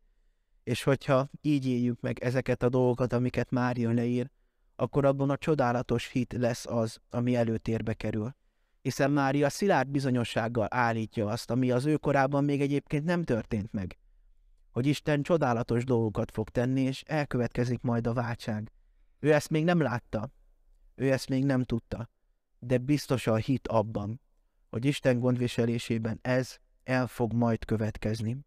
És 0.63 0.83
hogyha 0.83 1.31
így 1.41 1.67
éljük 1.67 2.01
meg 2.01 2.19
ezeket 2.19 2.63
a 2.63 2.69
dolgokat, 2.69 3.13
amiket 3.13 3.51
Mária 3.51 3.93
leír, 3.93 4.31
akkor 4.77 5.05
abban 5.05 5.31
a 5.31 5.37
csodálatos 5.37 6.09
hit 6.11 6.33
lesz 6.33 6.67
az, 6.67 6.99
ami 7.11 7.35
előtérbe 7.37 7.95
kerül. 7.95 8.35
Hiszen 8.83 9.11
Mária 9.11 9.49
szilárd 9.49 9.89
bizonyossággal 9.89 10.67
állítja 10.71 11.27
azt, 11.27 11.51
ami 11.51 11.71
az 11.71 11.85
ő 11.85 11.97
korában 11.97 12.45
még 12.45 12.61
egyébként 12.61 13.05
nem 13.05 13.25
történt 13.25 13.73
meg. 13.73 13.99
Hogy 14.71 14.87
Isten 14.87 15.23
csodálatos 15.23 15.85
dolgokat 15.85 16.31
fog 16.31 16.49
tenni, 16.49 16.81
és 16.81 17.03
elkövetkezik 17.07 17.81
majd 17.81 18.07
a 18.07 18.13
váltság. 18.13 18.73
Ő 19.19 19.33
ezt 19.33 19.51
még 19.51 19.65
nem 19.65 19.81
látta, 19.81 20.31
ő 20.95 21.13
ezt 21.13 21.29
még 21.29 21.45
nem 21.45 21.63
tudta, 21.63 22.11
de 22.59 22.79
biztos 22.79 23.27
a 23.27 23.37
hit 23.37 23.69
abban, 23.69 24.21
hogy 24.71 24.85
Isten 24.85 25.19
gondviselésében 25.19 26.19
ez 26.23 26.57
el 26.83 27.07
fog 27.07 27.33
majd 27.33 27.65
következni. 27.65 28.45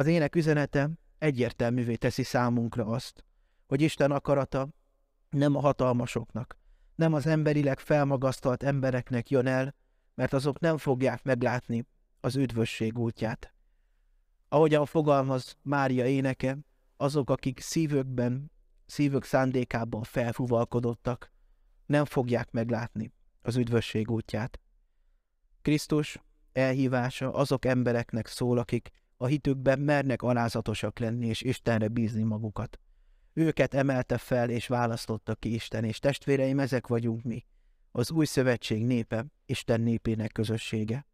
Az 0.00 0.06
ének 0.06 0.36
üzenete 0.36 0.90
egyértelművé 1.18 1.94
teszi 1.94 2.22
számunkra 2.22 2.86
azt, 2.86 3.24
hogy 3.66 3.80
Isten 3.80 4.10
akarata 4.10 4.68
nem 5.30 5.56
a 5.56 5.60
hatalmasoknak, 5.60 6.58
nem 6.94 7.12
az 7.12 7.26
emberileg 7.26 7.78
felmagasztalt 7.78 8.62
embereknek 8.62 9.30
jön 9.30 9.46
el, 9.46 9.74
mert 10.14 10.32
azok 10.32 10.60
nem 10.60 10.78
fogják 10.78 11.22
meglátni 11.22 11.86
az 12.20 12.36
üdvösség 12.36 12.98
útját. 12.98 13.54
Ahogyan 14.48 14.86
fogalmaz 14.86 15.56
Mária 15.62 16.06
éneke, 16.06 16.58
azok, 16.96 17.30
akik 17.30 17.60
szívükben, 17.60 18.50
szívük 18.86 19.24
szándékában 19.24 20.02
felfuvalkodottak, 20.02 21.32
nem 21.86 22.04
fogják 22.04 22.50
meglátni 22.50 23.12
az 23.42 23.56
üdvösség 23.56 24.10
útját. 24.10 24.60
Krisztus 25.62 26.18
elhívása 26.52 27.32
azok 27.32 27.64
embereknek 27.64 28.26
szól, 28.26 28.58
akik 28.58 28.90
a 29.22 29.26
hitükben 29.26 29.78
mernek 29.78 30.22
alázatosak 30.22 30.98
lenni 30.98 31.26
és 31.26 31.42
Istenre 31.42 31.88
bízni 31.88 32.22
magukat. 32.22 32.80
Őket 33.32 33.74
emelte 33.74 34.18
fel 34.18 34.50
és 34.50 34.66
választotta 34.66 35.34
ki 35.34 35.54
Isten, 35.54 35.84
és 35.84 35.98
testvéreim, 35.98 36.58
ezek 36.58 36.86
vagyunk 36.86 37.22
mi, 37.22 37.44
az 37.92 38.10
új 38.10 38.24
szövetség 38.24 38.84
népe, 38.84 39.26
Isten 39.46 39.80
népének 39.80 40.32
közössége. 40.32 41.06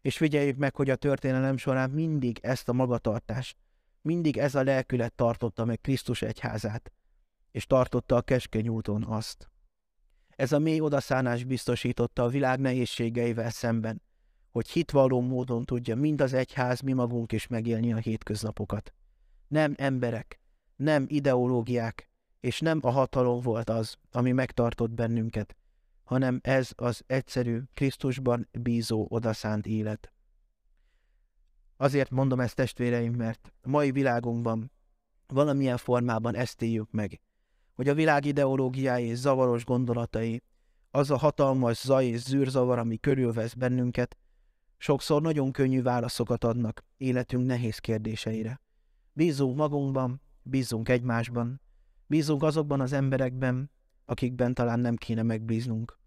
És 0.00 0.16
figyeljük 0.16 0.56
meg, 0.56 0.76
hogy 0.76 0.90
a 0.90 0.96
történelem 0.96 1.56
során 1.56 1.90
mindig 1.90 2.38
ezt 2.42 2.68
a 2.68 2.72
magatartást, 2.72 3.56
mindig 4.00 4.36
ez 4.36 4.54
a 4.54 4.62
lelkület 4.62 5.12
tartotta 5.12 5.64
meg 5.64 5.80
Krisztus 5.80 6.22
egyházát, 6.22 6.92
és 7.50 7.66
tartotta 7.66 8.16
a 8.16 8.22
keskeny 8.22 8.68
úton 8.68 9.04
azt. 9.04 9.50
Ez 10.28 10.52
a 10.52 10.58
mély 10.58 10.80
odaszánás 10.80 11.44
biztosította 11.44 12.22
a 12.22 12.28
világ 12.28 12.60
nehézségeivel 12.60 13.50
szemben, 13.50 14.02
hogy 14.54 14.68
hitvalló 14.68 15.20
módon 15.20 15.64
tudja 15.64 15.96
mind 15.96 16.20
az 16.20 16.32
egyház, 16.32 16.80
mi 16.80 16.92
magunk 16.92 17.32
is 17.32 17.46
megélni 17.46 17.92
a 17.92 17.96
hétköznapokat. 17.96 18.92
Nem 19.48 19.74
emberek, 19.76 20.40
nem 20.76 21.04
ideológiák, 21.08 22.10
és 22.40 22.60
nem 22.60 22.78
a 22.82 22.90
hatalom 22.90 23.40
volt 23.40 23.70
az, 23.70 23.96
ami 24.10 24.32
megtartott 24.32 24.90
bennünket, 24.90 25.56
hanem 26.04 26.38
ez 26.42 26.70
az 26.74 27.02
egyszerű, 27.06 27.60
Krisztusban 27.74 28.48
bízó, 28.52 29.06
odaszánt 29.08 29.66
élet. 29.66 30.12
Azért 31.76 32.10
mondom 32.10 32.40
ezt 32.40 32.56
testvéreim, 32.56 33.14
mert 33.14 33.52
a 33.62 33.68
mai 33.68 33.90
világunkban 33.90 34.72
valamilyen 35.26 35.76
formában 35.76 36.34
ezt 36.34 36.62
éljük 36.62 36.90
meg, 36.90 37.20
hogy 37.74 37.88
a 37.88 37.94
világ 37.94 38.24
ideológiái 38.24 39.04
és 39.04 39.18
zavaros 39.18 39.64
gondolatai, 39.64 40.42
az 40.90 41.10
a 41.10 41.16
hatalmas 41.16 41.80
zaj 41.80 42.06
és 42.06 42.20
zűrzavar, 42.20 42.78
ami 42.78 42.98
körülvesz 42.98 43.54
bennünket, 43.54 44.16
sokszor 44.84 45.22
nagyon 45.22 45.52
könnyű 45.52 45.82
válaszokat 45.82 46.44
adnak 46.44 46.84
életünk 46.96 47.46
nehéz 47.46 47.78
kérdéseire. 47.78 48.60
Bízunk 49.12 49.56
magunkban, 49.56 50.20
bízunk 50.42 50.88
egymásban, 50.88 51.60
bízunk 52.06 52.42
azokban 52.42 52.80
az 52.80 52.92
emberekben, 52.92 53.70
akikben 54.04 54.54
talán 54.54 54.80
nem 54.80 54.96
kéne 54.96 55.22
megbíznunk. 55.22 55.98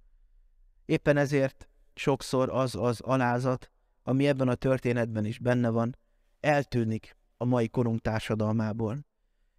Éppen 0.86 1.18
ezért 1.18 1.70
sokszor 1.94 2.50
az 2.50 2.76
az 2.76 3.02
alázat, 3.02 3.72
ami 4.04 4.28
ebben 4.28 4.48
a 4.48 4.56
történetben 4.56 5.26
is 5.26 5.40
benne 5.40 5.70
van, 5.70 5.98
eltűnik 6.40 7.18
a 7.38 7.46
mai 7.46 7.70
korunk 7.70 8.02
társadalmából. 8.02 9.06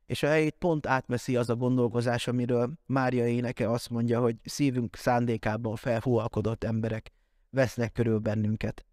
És 0.07 0.23
a 0.23 0.29
helyét 0.29 0.57
pont 0.59 0.87
átmeszi 0.87 1.37
az 1.37 1.49
a 1.49 1.57
gondolkozás, 1.57 2.29
amiről 2.29 2.73
Mária 2.87 3.27
éneke 3.27 3.71
azt 3.71 3.91
mondja, 3.91 4.21
hogy 4.21 4.37
szívünk 4.45 4.97
szándékában 4.97 5.77
felhúalkodott 5.77 6.65
emberek 6.65 7.13
vesznek 7.51 7.93
körül 7.93 8.19
bennünket. 8.19 8.88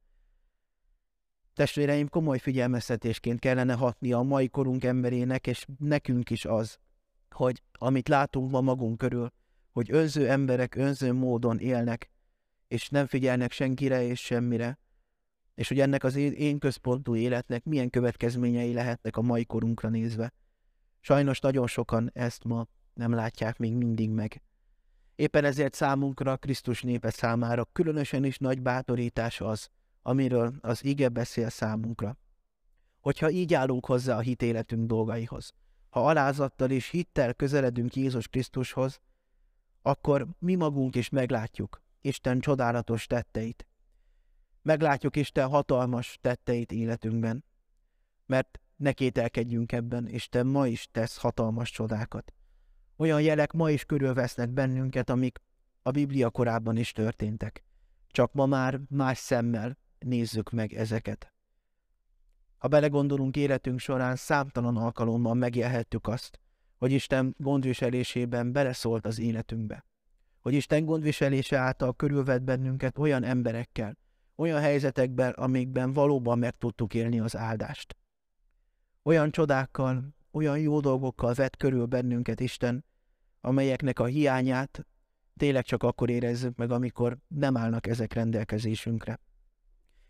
Testvéreim, 1.56 2.08
komoly 2.08 2.40
figyelmeztetésként 2.40 3.40
kellene 3.40 3.74
hatni 3.74 4.14
a 4.14 4.22
mai 4.22 4.50
korunk 4.50 4.84
emberének, 4.84 5.48
és 5.48 5.66
nekünk 5.80 6.30
is 6.30 6.46
az, 6.46 6.78
hogy 7.30 7.64
amit 7.72 8.08
látunk 8.08 8.52
ma 8.52 8.62
magunk 8.62 8.98
körül, 8.98 9.32
hogy 9.72 9.92
önző 9.92 10.30
emberek 10.30 10.76
önző 10.76 11.14
módon 11.14 11.60
élnek, 11.60 12.12
és 12.68 12.90
nem 12.90 13.06
figyelnek 13.06 13.52
senkire 13.52 14.04
és 14.04 14.20
semmire, 14.20 14.80
és 15.54 15.68
hogy 15.68 15.80
ennek 15.80 16.04
az 16.04 16.16
én 16.16 16.60
központú 16.60 17.16
életnek 17.16 17.64
milyen 17.64 17.90
következményei 17.90 18.74
lehetnek 18.74 19.18
a 19.18 19.22
mai 19.22 19.46
korunkra 19.46 19.90
nézve. 19.90 20.34
Sajnos 21.00 21.40
nagyon 21.40 21.68
sokan 21.68 22.10
ezt 22.14 22.44
ma 22.44 22.68
nem 22.94 23.14
látják 23.14 23.58
még 23.58 23.74
mindig 23.74 24.10
meg. 24.10 24.42
Éppen 25.16 25.46
ezért 25.46 25.74
számunkra, 25.74 26.38
Krisztus 26.38 26.82
népe 26.82 27.10
számára 27.10 27.66
különösen 27.72 28.24
is 28.24 28.38
nagy 28.38 28.62
bátorítás 28.62 29.42
az, 29.42 29.70
amiről 30.08 30.54
az 30.62 30.84
ige 30.84 31.10
beszél 31.10 31.50
számunkra. 31.50 32.18
Hogyha 33.00 33.30
így 33.30 33.54
állunk 33.54 33.86
hozzá 33.86 34.16
a 34.18 34.20
hitéletünk 34.20 34.88
dolgaihoz, 34.88 35.54
ha 35.90 36.08
alázattal 36.08 36.72
és 36.72 36.90
hittel 36.90 37.34
közeledünk 37.34 37.96
Jézus 37.96 38.28
Krisztushoz, 38.28 39.00
akkor 39.82 40.28
mi 40.40 40.56
magunk 40.56 40.96
is 40.96 41.10
meglátjuk 41.10 41.82
Isten 42.02 42.40
csodálatos 42.40 43.06
tetteit. 43.06 43.68
Meglátjuk 44.62 45.16
Isten 45.16 45.48
hatalmas 45.48 46.18
tetteit 46.22 46.72
életünkben, 46.72 47.44
mert 48.26 48.60
ne 48.76 48.92
kételkedjünk 48.92 49.72
ebben, 49.72 50.08
Isten 50.08 50.48
ma 50.48 50.68
is 50.68 50.88
tesz 50.92 51.18
hatalmas 51.18 51.72
csodákat. 51.72 52.34
Olyan 52.96 53.22
jelek 53.22 53.52
ma 53.52 53.72
is 53.72 53.86
körülvesznek 53.86 54.50
bennünket, 54.50 55.10
amik 55.10 55.40
a 55.82 55.92
Biblia 55.92 56.30
korában 56.30 56.78
is 56.78 56.92
történtek. 56.92 57.64
Csak 58.08 58.34
ma 58.34 58.46
már 58.46 58.80
más 58.90 59.18
szemmel 59.18 59.78
nézzük 60.00 60.52
meg 60.52 60.74
ezeket. 60.74 61.34
Ha 62.58 62.68
belegondolunk 62.68 63.36
életünk 63.36 63.80
során, 63.80 64.16
számtalan 64.16 64.78
alkalommal 64.78 65.34
megélhettük 65.34 66.08
azt, 66.08 66.40
hogy 66.78 66.92
Isten 66.92 67.36
gondviselésében 67.38 68.52
beleszólt 68.52 69.06
az 69.06 69.20
életünkbe. 69.20 69.86
Hogy 70.40 70.54
Isten 70.54 70.86
gondviselése 70.86 71.58
által 71.58 71.96
körülvett 71.96 72.42
bennünket 72.42 72.98
olyan 72.98 73.24
emberekkel, 73.24 73.98
olyan 74.36 74.62
helyzetekben, 74.62 75.32
amikben 75.32 75.94
valóban 75.94 76.40
meg 76.40 76.58
tudtuk 76.58 76.94
élni 76.94 77.20
az 77.20 77.36
áldást. 77.36 77.96
Olyan 79.04 79.32
csodákkal, 79.32 80.16
olyan 80.32 80.60
jó 80.60 80.80
dolgokkal 80.80 81.34
vett 81.34 81.58
körül 81.58 81.86
bennünket 81.86 82.40
Isten, 82.40 82.86
amelyeknek 83.42 84.00
a 84.00 84.06
hiányát 84.06 84.86
tényleg 85.38 85.64
csak 85.64 85.84
akkor 85.84 86.10
érezzük 86.10 86.56
meg, 86.56 86.72
amikor 86.72 87.18
nem 87.28 87.58
állnak 87.58 87.88
ezek 87.88 88.14
rendelkezésünkre. 88.14 89.20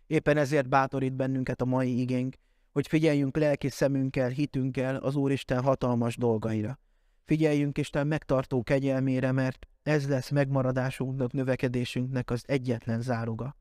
Éppen 0.06 0.36
ezért 0.36 0.68
bátorít 0.68 1.14
bennünket 1.14 1.60
a 1.60 1.64
mai 1.64 2.00
igénk, 2.00 2.34
hogy 2.72 2.88
figyeljünk 2.88 3.36
lelki 3.36 3.68
szemünkkel, 3.68 4.28
hitünkkel 4.28 4.96
az 4.96 5.16
Úristen 5.16 5.62
hatalmas 5.62 6.16
dolgaira. 6.16 6.78
Figyeljünk 7.24 7.78
Isten 7.78 8.06
megtartó 8.06 8.62
kegyelmére, 8.62 9.32
mert 9.32 9.66
ez 9.82 10.08
lesz 10.08 10.30
megmaradásunknak, 10.30 11.32
növekedésünknek 11.32 12.30
az 12.30 12.44
egyetlen 12.46 13.00
záruga. 13.00 13.56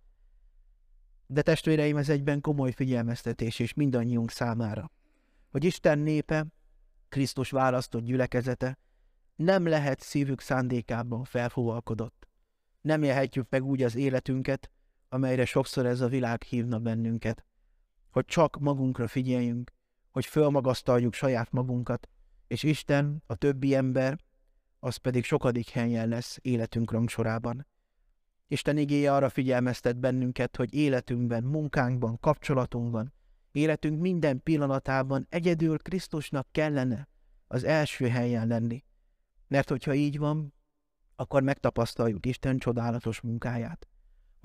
De 1.28 1.42
testvéreim, 1.42 1.98
ez 1.98 2.10
egyben 2.10 2.42
komoly 2.42 2.72
figyelmeztetés 2.72 3.60
is 3.60 3.74
mindannyiunk 3.74 4.32
számára, 4.32 4.92
hogy 5.52 5.64
Isten 5.64 6.00
népe, 6.00 6.46
Krisztus 7.10 7.50
választott 7.50 8.04
gyülekezete 8.04 8.78
nem 9.36 9.68
lehet 9.68 10.00
szívük 10.00 10.42
szándékában 10.42 11.24
felfúvalkodott. 11.24 12.28
Nem 12.82 13.04
élhetjük 13.04 13.50
meg 13.50 13.64
úgy 13.64 13.84
az 13.84 13.96
életünket, 13.96 14.72
amelyre 15.16 15.46
sokszor 15.46 15.86
ez 15.86 16.02
a 16.02 16.08
világ 16.08 16.44
hívna 16.44 16.80
bennünket. 16.80 17.46
Hogy 18.12 18.26
csak 18.26 18.60
magunkra 18.60 19.08
figyeljünk, 19.08 19.72
hogy 20.12 20.26
fölmagasztaljuk 20.26 21.14
saját 21.14 21.52
magunkat, 21.52 22.10
és 22.48 22.64
Isten, 22.64 23.24
a 23.26 23.36
többi 23.36 23.76
ember, 23.76 24.20
az 24.80 24.96
pedig 24.96 25.24
sokadik 25.24 25.70
helyen 25.70 26.08
lesz 26.08 26.38
életünk 26.42 26.92
rangsorában. 26.92 27.68
Isten 28.48 28.78
igéje 28.78 29.14
arra 29.14 29.30
figyelmeztet 29.30 29.98
bennünket, 29.98 30.56
hogy 30.56 30.74
életünkben, 30.74 31.44
munkánkban, 31.44 32.20
kapcsolatunkban, 32.20 33.14
életünk 33.52 34.02
minden 34.02 34.44
pillanatában 34.44 35.28
egyedül 35.30 35.78
Krisztusnak 35.78 36.48
kellene 36.52 37.08
az 37.48 37.64
első 37.64 38.08
helyen 38.08 38.48
lenni. 38.48 38.84
Mert 39.48 39.70
hogyha 39.70 39.94
így 39.94 40.18
van, 40.18 40.54
akkor 41.16 41.44
megtapasztaljuk 41.44 42.26
Isten 42.26 42.58
csodálatos 42.58 43.22
munkáját. 43.22 43.88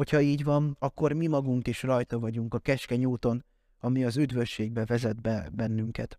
Hogyha 0.01 0.21
így 0.21 0.45
van, 0.45 0.77
akkor 0.79 1.13
mi 1.13 1.27
magunk 1.27 1.67
is 1.67 1.83
rajta 1.83 2.19
vagyunk 2.19 2.55
a 2.55 2.59
keskeny 2.59 3.05
úton, 3.05 3.45
ami 3.79 4.05
az 4.05 4.17
üdvösségbe 4.17 4.85
vezet 4.85 5.21
be 5.21 5.49
bennünket. 5.53 6.19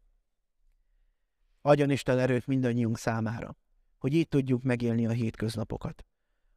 Adjon 1.62 1.90
Isten 1.90 2.20
erőt 2.20 2.48
mindannyiunk 2.48 2.98
számára, 2.98 3.56
hogy 3.98 4.14
így 4.14 4.28
tudjuk 4.28 4.64
megélni 4.64 5.06
a 5.06 5.12
hétköznapokat. 5.12 6.06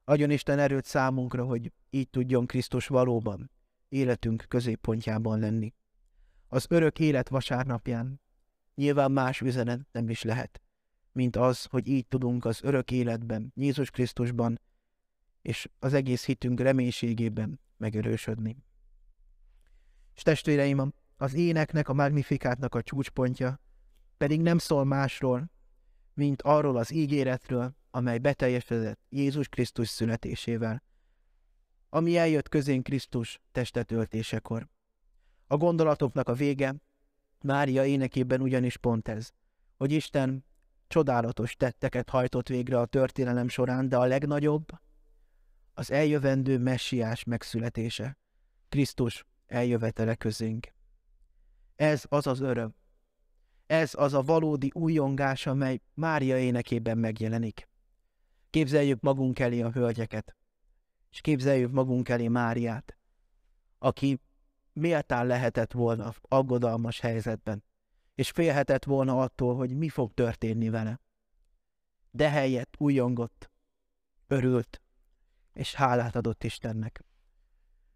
Adjon 0.05 0.31
Isten 0.31 0.59
erőt 0.59 0.85
számunkra, 0.85 1.45
hogy 1.45 1.73
így 1.91 2.11
tudjon 2.11 2.47
Krisztus 2.47 2.87
valóban 2.87 3.51
életünk 3.89 4.45
középpontjában 4.49 5.39
lenni. 5.39 5.75
Az 6.49 6.67
örök 6.69 6.99
élet 6.99 7.29
vasárnapján 7.29 8.21
nyilván 8.75 9.13
más 9.13 9.41
üzenet 9.41 9.87
nem 9.93 10.09
is 10.09 10.23
lehet, 10.23 10.63
mint 11.13 11.37
az, 11.37 11.65
hogy 11.65 11.89
így 11.89 12.07
tudunk 12.07 12.45
az 12.45 12.63
örök 12.63 12.91
életben, 12.91 13.53
Jézus 13.55 13.91
Krisztusban 13.91 14.59
és 15.45 15.69
az 15.79 15.93
egész 15.93 16.25
hitünk 16.25 16.61
reménységében 16.61 17.61
megerősödni. 17.77 18.57
És 20.15 20.23
testvéreim, 20.23 20.93
az 21.17 21.35
éneknek, 21.35 21.89
a 21.89 21.93
magnifikátnak 21.93 22.75
a 22.75 22.83
csúcspontja 22.83 23.61
pedig 24.17 24.41
nem 24.41 24.59
szól 24.59 24.85
másról, 24.85 25.51
mint 26.15 26.43
arról 26.43 26.77
az 26.77 26.93
ígéretről, 26.93 27.77
amely 27.91 28.19
beteljesedett 28.19 29.01
Jézus 29.09 29.49
Krisztus 29.49 29.89
születésével, 29.89 30.83
ami 31.89 32.17
eljött 32.17 32.49
közén 32.49 32.83
Krisztus 32.83 33.41
testet 33.53 33.93
öltésekor. 33.93 34.69
A 35.47 35.57
gondolatoknak 35.57 36.29
a 36.29 36.35
vége 36.35 36.75
Mária 37.41 37.85
énekében 37.85 38.41
ugyanis 38.41 38.77
pont 38.77 39.09
ez, 39.09 39.31
hogy 39.77 39.93
Isten 39.93 40.45
csodálatos 40.87 41.57
tetteket 41.57 42.11
hajtott 42.11 42.49
végre 42.49 42.79
a 42.79 42.87
történelem 42.87 43.49
során, 43.49 43.89
de 43.89 43.97
a 43.97 44.05
legnagyobb 44.05 44.83
az 45.75 45.91
eljövendő 45.91 46.59
messiás 46.59 47.25
megszületése, 47.25 48.19
Krisztus 48.69 49.25
eljövetele 49.47 50.15
közénk. 50.15 50.73
Ez 51.77 52.05
az 52.09 52.27
az 52.27 52.41
öröm, 52.41 52.75
ez 53.67 53.95
az 53.97 54.13
a 54.13 54.23
valódi 54.23 54.71
újongás, 54.75 55.47
amely 55.47 55.81
Mária 55.95 56.39
énekében 56.39 56.99
megjelenik. 56.99 57.69
Képzeljük 58.51 59.01
magunk 59.01 59.39
elé 59.39 59.61
a 59.61 59.71
hölgyeket, 59.71 60.37
és 61.11 61.21
képzeljük 61.21 61.73
magunk 61.73 62.09
elé 62.09 62.29
Máriát, 62.29 62.99
aki 63.79 64.21
méltán 64.73 65.27
lehetett 65.27 65.73
volna 65.73 66.15
aggodalmas 66.21 67.01
helyzetben, 67.01 67.65
és 68.15 68.31
félhetett 68.31 68.85
volna 68.85 69.21
attól, 69.21 69.57
hogy 69.57 69.77
mi 69.77 69.89
fog 69.89 70.15
történni 70.15 70.69
vele. 70.69 71.01
De 72.11 72.31
helyett 72.31 72.75
újongott, 72.79 73.51
örült, 74.27 74.83
és 75.55 75.75
hálát 75.75 76.17
adott 76.17 76.45
Istennek. 76.45 77.05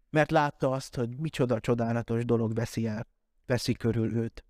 Mert 0.09 0.31
látta 0.31 0.71
azt, 0.71 0.95
hogy 0.95 1.17
micsoda 1.17 1.59
csodálatos 1.59 2.25
dolog 2.25 2.53
veszi 2.53 2.87
el, 2.87 3.07
veszi 3.45 3.73
körül 3.73 4.15
őt. 4.15 4.43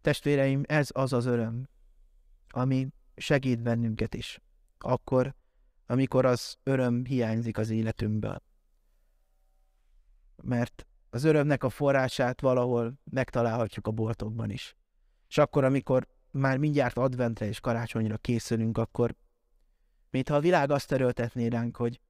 Testvéreim, 0.00 0.62
ez 0.66 0.88
az 0.92 1.12
az 1.12 1.26
öröm, 1.26 1.68
ami 2.48 2.88
segít 3.16 3.62
bennünket 3.62 4.14
is. 4.14 4.40
Akkor, 4.78 5.34
amikor 5.86 6.24
az 6.24 6.56
öröm 6.62 7.04
hiányzik 7.04 7.58
az 7.58 7.70
életünkből. 7.70 8.42
Mert 10.42 10.86
az 11.10 11.24
örömnek 11.24 11.64
a 11.64 11.70
forrását 11.70 12.40
valahol 12.40 13.00
megtalálhatjuk 13.04 13.86
a 13.86 13.90
boltokban 13.90 14.50
is. 14.50 14.76
És 15.28 15.38
akkor, 15.38 15.64
amikor 15.64 16.06
már 16.30 16.58
mindjárt 16.58 16.96
adventre 16.96 17.46
és 17.46 17.60
karácsonyra 17.60 18.16
készülünk, 18.16 18.78
akkor 18.78 19.14
mintha 20.16 20.34
a 20.34 20.40
világ 20.40 20.70
azt 20.70 20.92
erőltetné 20.92 21.46
ránk, 21.46 21.76
hogy 21.76 22.00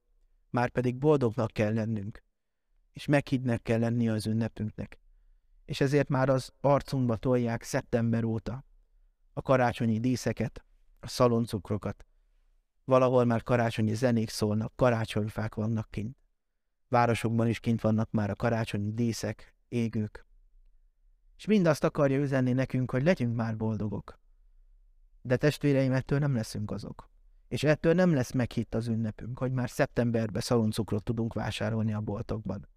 már 0.49 0.69
pedig 0.69 0.97
boldognak 0.97 1.51
kell 1.51 1.73
lennünk, 1.73 2.23
és 2.93 3.05
meghidnek 3.05 3.61
kell 3.61 3.79
lenni 3.79 4.09
az 4.09 4.25
ünnepünknek. 4.27 4.99
És 5.65 5.81
ezért 5.81 6.09
már 6.09 6.29
az 6.29 6.51
arcunkba 6.61 7.15
tolják 7.15 7.63
szeptember 7.63 8.23
óta 8.23 8.65
a 9.33 9.41
karácsonyi 9.41 9.99
díszeket, 9.99 10.65
a 10.99 11.07
szaloncukrokat. 11.07 12.05
Valahol 12.83 13.25
már 13.25 13.43
karácsonyi 13.43 13.93
zenék 13.93 14.29
szólnak, 14.29 14.75
karácsonyfák 14.75 15.55
vannak 15.55 15.91
kint. 15.91 16.17
Városokban 16.87 17.47
is 17.47 17.59
kint 17.59 17.81
vannak 17.81 18.11
már 18.11 18.29
a 18.29 18.35
karácsonyi 18.35 18.93
díszek, 18.93 19.55
égők. 19.67 20.25
És 21.37 21.45
mindazt 21.45 21.83
akarja 21.83 22.19
üzenni 22.19 22.53
nekünk, 22.53 22.91
hogy 22.91 23.03
legyünk 23.03 23.35
már 23.35 23.57
boldogok. 23.57 24.19
De 25.21 25.37
testvéreim, 25.37 25.91
ettől 25.91 26.19
nem 26.19 26.35
leszünk 26.35 26.71
azok. 26.71 27.15
És 27.47 27.63
ettől 27.63 27.93
nem 27.93 28.13
lesz 28.13 28.31
meghitt 28.31 28.75
az 28.75 28.87
ünnepünk, 28.87 29.39
hogy 29.39 29.51
már 29.51 29.69
szeptemberben 29.69 30.41
szaloncukrot 30.41 31.03
tudunk 31.03 31.33
vásárolni 31.33 31.93
a 31.93 32.01
boltokban. 32.01 32.67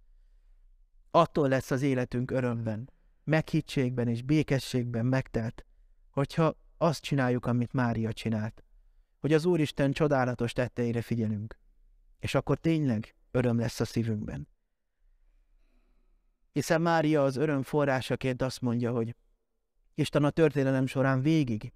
Attól 1.11 1.49
lesz 1.49 1.71
az 1.71 1.83
életünk 1.83 2.31
örömben, 2.31 2.91
meghittségben 3.25 4.09
és 4.09 4.23
békességben 4.23 5.07
megtelt, 5.07 5.65
hogyha 6.11 6.57
azt 6.79 7.03
csináljuk, 7.03 7.47
amit 7.47 7.73
Mária 7.73 8.13
csinált, 8.13 8.65
hogy 9.21 9.33
az 9.33 9.45
Úristen 9.45 9.93
csodálatos 9.93 10.53
tetteire 10.53 11.03
figyelünk, 11.03 11.59
és 12.19 12.35
akkor 12.35 12.59
tényleg 12.59 13.15
öröm 13.31 13.59
lesz 13.59 13.81
a 13.81 13.85
szívünkben. 13.85 14.49
Hiszen 16.53 16.81
Mária 16.81 17.25
az 17.25 17.37
öröm 17.37 17.63
forrásaként 17.63 18.43
azt 18.43 18.61
mondja, 18.61 18.93
hogy 18.93 19.17
Isten 19.95 20.25
a 20.25 20.31
történelem 20.31 20.87
során 20.87 21.23
végig 21.23 21.73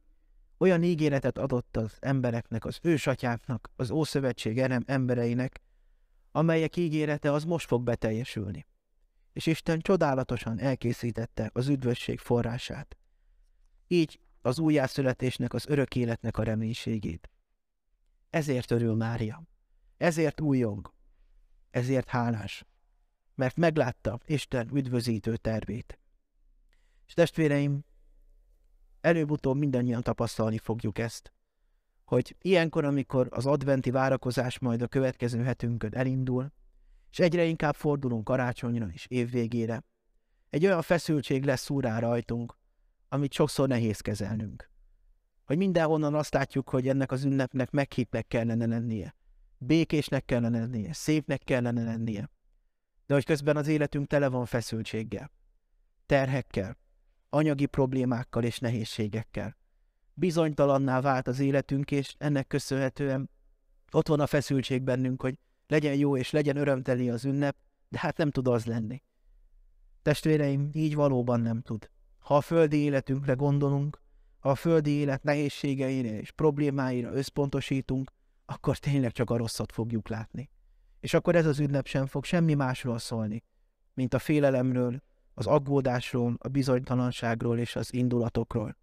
olyan 0.58 0.82
ígéretet 0.82 1.38
adott 1.38 1.76
az 1.76 1.96
embereknek, 2.00 2.64
az 2.64 2.78
ősatyáknak, 2.82 3.70
az 3.76 3.90
Ószövetség 3.90 4.58
embereinek, 4.86 5.62
amelyek 6.32 6.76
ígérete 6.76 7.32
az 7.32 7.44
most 7.44 7.66
fog 7.66 7.82
beteljesülni. 7.82 8.66
És 9.32 9.46
Isten 9.46 9.80
csodálatosan 9.80 10.60
elkészítette 10.60 11.50
az 11.52 11.68
üdvösség 11.68 12.18
forrását. 12.18 12.96
Így 13.86 14.20
az 14.42 14.58
újjászületésnek, 14.58 15.52
az 15.52 15.66
örök 15.66 15.96
életnek 15.96 16.38
a 16.38 16.42
reménységét. 16.42 17.30
Ezért 18.30 18.70
örül 18.70 18.94
Mária. 18.94 19.42
Ezért 19.96 20.40
újjong. 20.40 20.92
Ezért 21.70 22.08
hálás. 22.08 22.64
Mert 23.34 23.56
meglátta 23.56 24.18
Isten 24.24 24.70
üdvözítő 24.74 25.36
tervét. 25.36 25.98
És 27.06 27.12
testvéreim, 27.12 27.84
előbb-utóbb 29.04 29.56
mindannyian 29.56 30.02
tapasztalni 30.02 30.58
fogjuk 30.58 30.98
ezt, 30.98 31.32
hogy 32.04 32.36
ilyenkor, 32.40 32.84
amikor 32.84 33.28
az 33.30 33.46
adventi 33.46 33.90
várakozás 33.90 34.58
majd 34.58 34.82
a 34.82 34.86
következő 34.86 35.42
hetünkön 35.42 35.94
elindul, 35.94 36.52
és 37.10 37.18
egyre 37.18 37.44
inkább 37.44 37.74
fordulunk 37.74 38.24
karácsonyra 38.24 38.88
és 38.92 39.06
évvégére, 39.06 39.84
egy 40.50 40.64
olyan 40.64 40.82
feszültség 40.82 41.44
lesz 41.44 41.62
szúrá 41.62 41.98
rajtunk, 41.98 42.56
amit 43.08 43.32
sokszor 43.32 43.68
nehéz 43.68 44.00
kezelnünk. 44.00 44.70
Hogy 45.44 45.56
mindenhonnan 45.56 46.14
azt 46.14 46.34
látjuk, 46.34 46.68
hogy 46.68 46.88
ennek 46.88 47.12
az 47.12 47.24
ünnepnek 47.24 47.70
meghittnek 47.70 48.26
kellene 48.26 48.66
lennie, 48.66 49.14
békésnek 49.58 50.24
kellene 50.24 50.58
lennie, 50.58 50.92
szépnek 50.92 51.42
kellene 51.44 51.84
lennie, 51.84 52.30
de 53.06 53.14
hogy 53.14 53.24
közben 53.24 53.56
az 53.56 53.66
életünk 53.66 54.06
tele 54.06 54.28
van 54.28 54.44
feszültséggel, 54.44 55.30
terhekkel, 56.06 56.76
anyagi 57.34 57.66
problémákkal 57.66 58.44
és 58.44 58.58
nehézségekkel. 58.58 59.56
Bizonytalanná 60.14 61.00
vált 61.00 61.26
az 61.28 61.38
életünk, 61.38 61.90
és 61.90 62.14
ennek 62.18 62.46
köszönhetően 62.46 63.30
ott 63.92 64.08
van 64.08 64.20
a 64.20 64.26
feszültség 64.26 64.82
bennünk, 64.82 65.22
hogy 65.22 65.38
legyen 65.66 65.94
jó 65.94 66.16
és 66.16 66.30
legyen 66.30 66.56
örömteli 66.56 67.10
az 67.10 67.24
ünnep, 67.24 67.56
de 67.88 67.98
hát 67.98 68.16
nem 68.16 68.30
tud 68.30 68.48
az 68.48 68.64
lenni. 68.64 69.02
Testvéreim, 70.02 70.70
így 70.72 70.94
valóban 70.94 71.40
nem 71.40 71.62
tud. 71.62 71.90
Ha 72.18 72.36
a 72.36 72.40
földi 72.40 72.76
életünkre 72.76 73.32
gondolunk, 73.32 74.02
ha 74.38 74.50
a 74.50 74.54
földi 74.54 74.90
élet 74.90 75.22
nehézségeire 75.22 76.20
és 76.20 76.30
problémáira 76.30 77.12
összpontosítunk, 77.12 78.10
akkor 78.44 78.78
tényleg 78.78 79.12
csak 79.12 79.30
a 79.30 79.36
rosszat 79.36 79.72
fogjuk 79.72 80.08
látni. 80.08 80.50
És 81.00 81.14
akkor 81.14 81.36
ez 81.36 81.46
az 81.46 81.58
ünnep 81.58 81.86
sem 81.86 82.06
fog 82.06 82.24
semmi 82.24 82.54
másról 82.54 82.98
szólni, 82.98 83.44
mint 83.94 84.14
a 84.14 84.18
félelemről, 84.18 85.02
az 85.34 85.46
aggódásról, 85.46 86.36
a 86.38 86.48
bizonytalanságról 86.48 87.58
és 87.58 87.76
az 87.76 87.92
indulatokról. 87.92 88.76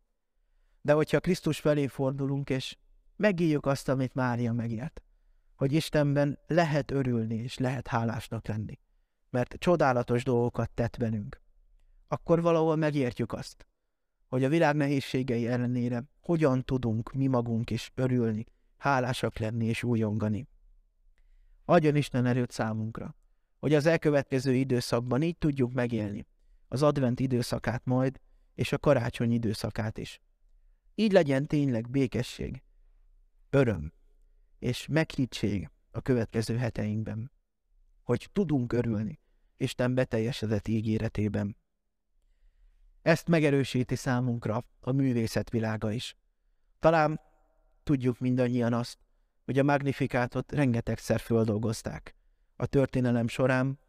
De 0.81 0.93
hogyha 0.93 1.19
Krisztus 1.19 1.59
felé 1.59 1.87
fordulunk, 1.87 2.49
és 2.49 2.77
megíjük 3.15 3.65
azt, 3.65 3.89
amit 3.89 4.13
Mária 4.13 4.53
megért, 4.53 5.01
hogy 5.55 5.73
Istenben 5.73 6.39
lehet 6.47 6.91
örülni 6.91 7.35
és 7.35 7.57
lehet 7.57 7.87
hálásnak 7.87 8.47
lenni, 8.47 8.79
mert 9.29 9.55
csodálatos 9.59 10.23
dolgokat 10.23 10.71
tett 10.71 10.95
velünk, 10.95 11.41
akkor 12.07 12.41
valahol 12.41 12.75
megértjük 12.75 13.33
azt, 13.33 13.67
hogy 14.27 14.43
a 14.43 14.49
világ 14.49 14.75
nehézségei 14.75 15.47
ellenére 15.47 16.03
hogyan 16.21 16.63
tudunk 16.63 17.13
mi 17.13 17.27
magunk 17.27 17.69
is 17.69 17.91
örülni, 17.95 18.45
hálásak 18.77 19.37
lenni 19.37 19.65
és 19.65 19.83
újongani. 19.83 20.47
Adjon 21.65 21.95
Isten 21.95 22.25
erőt 22.25 22.51
számunkra, 22.51 23.15
hogy 23.59 23.73
az 23.73 23.85
elkövetkező 23.85 24.53
időszakban 24.53 25.21
így 25.21 25.37
tudjuk 25.37 25.73
megélni, 25.73 26.25
az 26.71 26.81
advent 26.81 27.19
időszakát 27.19 27.86
majd, 27.86 28.19
és 28.55 28.71
a 28.71 28.77
karácsony 28.77 29.31
időszakát 29.31 29.97
is. 29.97 30.21
Így 30.95 31.12
legyen 31.12 31.47
tényleg 31.47 31.89
békesség, 31.89 32.63
öröm 33.49 33.93
és 34.60 34.88
meghittség 34.88 35.69
a 35.91 36.01
következő 36.01 36.57
heteinkben, 36.57 37.31
hogy 38.03 38.29
tudunk 38.34 38.73
örülni 38.73 39.19
Isten 39.57 39.93
beteljesedett 39.93 40.67
ígéretében. 40.67 41.57
Ezt 43.01 43.27
megerősíti 43.27 43.95
számunkra 43.95 44.65
a 44.79 44.91
művészet 44.91 45.49
világa 45.49 45.91
is. 45.91 46.15
Talán 46.79 47.19
tudjuk 47.84 48.19
mindannyian 48.19 48.73
azt, 48.73 48.97
hogy 49.45 49.60
a 49.60 49.63
magnifikátot 49.63 50.51
rengetegszer 50.51 51.19
földolgozták. 51.19 52.15
A 52.55 52.65
történelem 52.65 53.27
során 53.27 53.79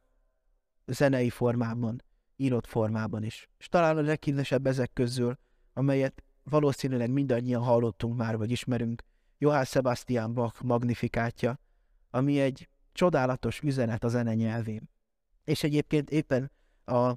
zenei 0.86 1.30
formában, 1.30 2.02
írott 2.42 2.66
formában 2.66 3.22
is. 3.22 3.48
És 3.58 3.68
talán 3.68 3.96
a 3.96 4.00
leghíresebb 4.00 4.66
ezek 4.66 4.92
közül, 4.92 5.38
amelyet 5.72 6.22
valószínűleg 6.42 7.10
mindannyian 7.10 7.62
hallottunk 7.62 8.16
már, 8.16 8.36
vagy 8.36 8.50
ismerünk, 8.50 9.02
Johann 9.38 9.64
Sebastian 9.64 10.34
Bach 10.34 10.62
magnifikátja, 10.62 11.60
ami 12.10 12.40
egy 12.40 12.68
csodálatos 12.92 13.60
üzenet 13.60 14.04
a 14.04 14.08
zene 14.08 14.34
nyelvén. 14.34 14.90
És 15.44 15.62
egyébként 15.62 16.10
éppen 16.10 16.50
a 16.84 17.14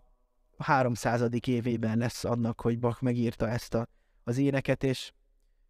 300. 0.57 1.29
évében 1.47 1.97
lesz 1.97 2.23
annak, 2.23 2.61
hogy 2.61 2.79
Bach 2.79 3.01
megírta 3.01 3.49
ezt 3.49 3.73
a, 3.73 3.87
az 4.23 4.37
éneket, 4.37 4.83
és 4.83 5.11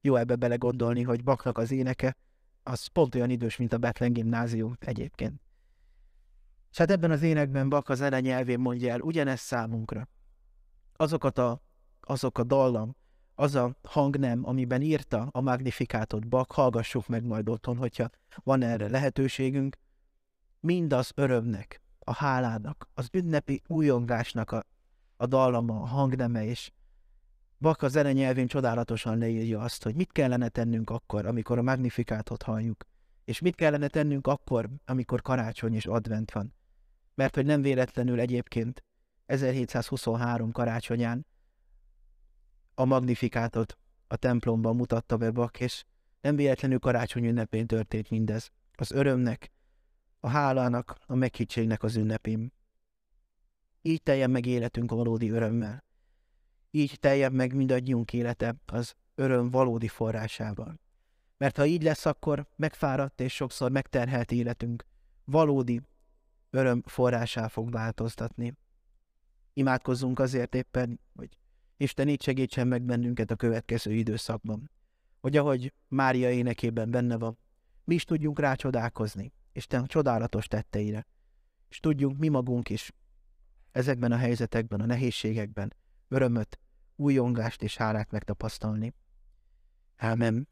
jó 0.01 0.15
ebbe 0.15 0.35
belegondolni, 0.35 1.01
hogy 1.01 1.23
Bachnak 1.23 1.57
az 1.57 1.71
éneke, 1.71 2.17
az 2.63 2.85
pont 2.85 3.15
olyan 3.15 3.29
idős, 3.29 3.57
mint 3.57 3.73
a 3.73 3.77
Bethlen 3.77 4.13
gimnázium 4.13 4.75
egyébként. 4.79 5.44
És 6.75 6.81
hát 6.81 6.91
ebben 6.91 7.11
az 7.11 7.21
énekben 7.21 7.69
Bak 7.69 7.89
az 7.89 7.97
zene 7.97 8.19
nyelvén 8.19 8.59
mondja 8.59 8.91
el 8.91 8.99
ugyanezt 8.99 9.43
számunkra. 9.43 10.07
Azokat 10.95 11.37
a, 11.37 11.61
azok 12.01 12.37
a 12.37 12.43
dallam, 12.43 12.95
az 13.35 13.55
a 13.55 13.75
hangnem, 13.83 14.45
amiben 14.45 14.81
írta 14.81 15.27
a 15.31 15.41
magnifikátot 15.41 16.27
Bak, 16.27 16.51
hallgassuk 16.51 17.07
meg 17.07 17.23
majd 17.23 17.49
otthon, 17.49 17.77
hogyha 17.77 18.09
van 18.43 18.61
erre 18.61 18.89
lehetőségünk, 18.89 19.77
mind 20.59 20.93
az 20.93 21.11
örömnek, 21.15 21.81
a 21.99 22.13
hálának, 22.13 22.89
az 22.93 23.09
ünnepi 23.11 23.61
újongásnak 23.67 24.51
a, 24.51 24.65
a 25.17 25.25
dallama, 25.25 25.81
a 25.81 25.85
hangneme, 25.85 26.45
és 26.45 26.71
Bak 27.57 27.81
a 27.81 27.87
zene 27.87 28.11
nyelvén 28.11 28.47
csodálatosan 28.47 29.17
leírja 29.17 29.59
azt, 29.59 29.83
hogy 29.83 29.95
mit 29.95 30.11
kellene 30.11 30.49
tennünk 30.49 30.89
akkor, 30.89 31.25
amikor 31.25 31.57
a 31.57 31.63
magnifikátot 31.63 32.43
halljuk, 32.43 32.83
és 33.25 33.39
mit 33.39 33.55
kellene 33.55 33.87
tennünk 33.87 34.27
akkor, 34.27 34.69
amikor 34.85 35.21
karácsony 35.21 35.73
és 35.73 35.85
advent 35.85 36.31
van 36.31 36.53
mert 37.15 37.35
hogy 37.35 37.45
nem 37.45 37.61
véletlenül 37.61 38.19
egyébként 38.19 38.83
1723 39.25 40.51
karácsonyán 40.51 41.25
a 42.73 42.85
magnifikátot 42.85 43.77
a 44.07 44.15
templomban 44.15 44.75
mutatta 44.75 45.17
be 45.17 45.31
Bak, 45.31 45.59
és 45.59 45.85
nem 46.21 46.35
véletlenül 46.35 46.79
karácsony 46.79 47.25
ünnepén 47.25 47.67
történt 47.67 48.09
mindez. 48.09 48.51
Az 48.75 48.91
örömnek, 48.91 49.51
a 50.19 50.27
hálának, 50.29 50.95
a 51.05 51.15
meghittségnek 51.15 51.83
az 51.83 51.95
ünnepén. 51.95 52.53
Így 53.81 54.03
teljen 54.03 54.29
meg 54.29 54.45
életünk 54.45 54.91
a 54.91 54.95
valódi 54.95 55.29
örömmel. 55.29 55.83
így 56.71 56.99
teljen 56.99 57.31
meg 57.31 57.53
mindannyiunk 57.55 58.13
élete 58.13 58.55
az 58.65 58.93
öröm 59.15 59.49
valódi 59.49 59.87
forrásával. 59.87 60.79
Mert 61.37 61.57
ha 61.57 61.65
így 61.65 61.83
lesz, 61.83 62.05
akkor 62.05 62.47
megfáradt 62.55 63.21
és 63.21 63.33
sokszor 63.33 63.71
megterhelt 63.71 64.31
életünk 64.31 64.85
valódi 65.25 65.81
öröm 66.55 66.81
forrásá 66.85 67.47
fog 67.47 67.71
változtatni. 67.71 68.53
Imádkozzunk 69.53 70.19
azért 70.19 70.55
éppen, 70.55 70.99
hogy 71.15 71.37
Isten 71.77 72.07
így 72.07 72.21
segítsen 72.21 72.67
meg 72.67 72.81
bennünket 72.81 73.31
a 73.31 73.35
következő 73.35 73.93
időszakban, 73.93 74.71
hogy 75.19 75.37
ahogy 75.37 75.73
Mária 75.87 76.31
énekében 76.31 76.91
benne 76.91 77.17
van, 77.17 77.37
mi 77.83 77.95
is 77.95 78.03
tudjunk 78.03 78.39
rá 78.39 78.53
csodálkozni, 78.53 79.33
Isten 79.51 79.85
csodálatos 79.85 80.47
tetteire, 80.47 81.07
és 81.69 81.79
tudjunk 81.79 82.17
mi 82.17 82.27
magunk 82.27 82.69
is 82.69 82.91
ezekben 83.71 84.11
a 84.11 84.17
helyzetekben, 84.17 84.81
a 84.81 84.85
nehézségekben 84.85 85.73
örömöt, 86.07 86.59
újongást 86.95 87.63
és 87.63 87.77
hálát 87.77 88.11
megtapasztalni. 88.11 88.93
Amen. 89.97 90.47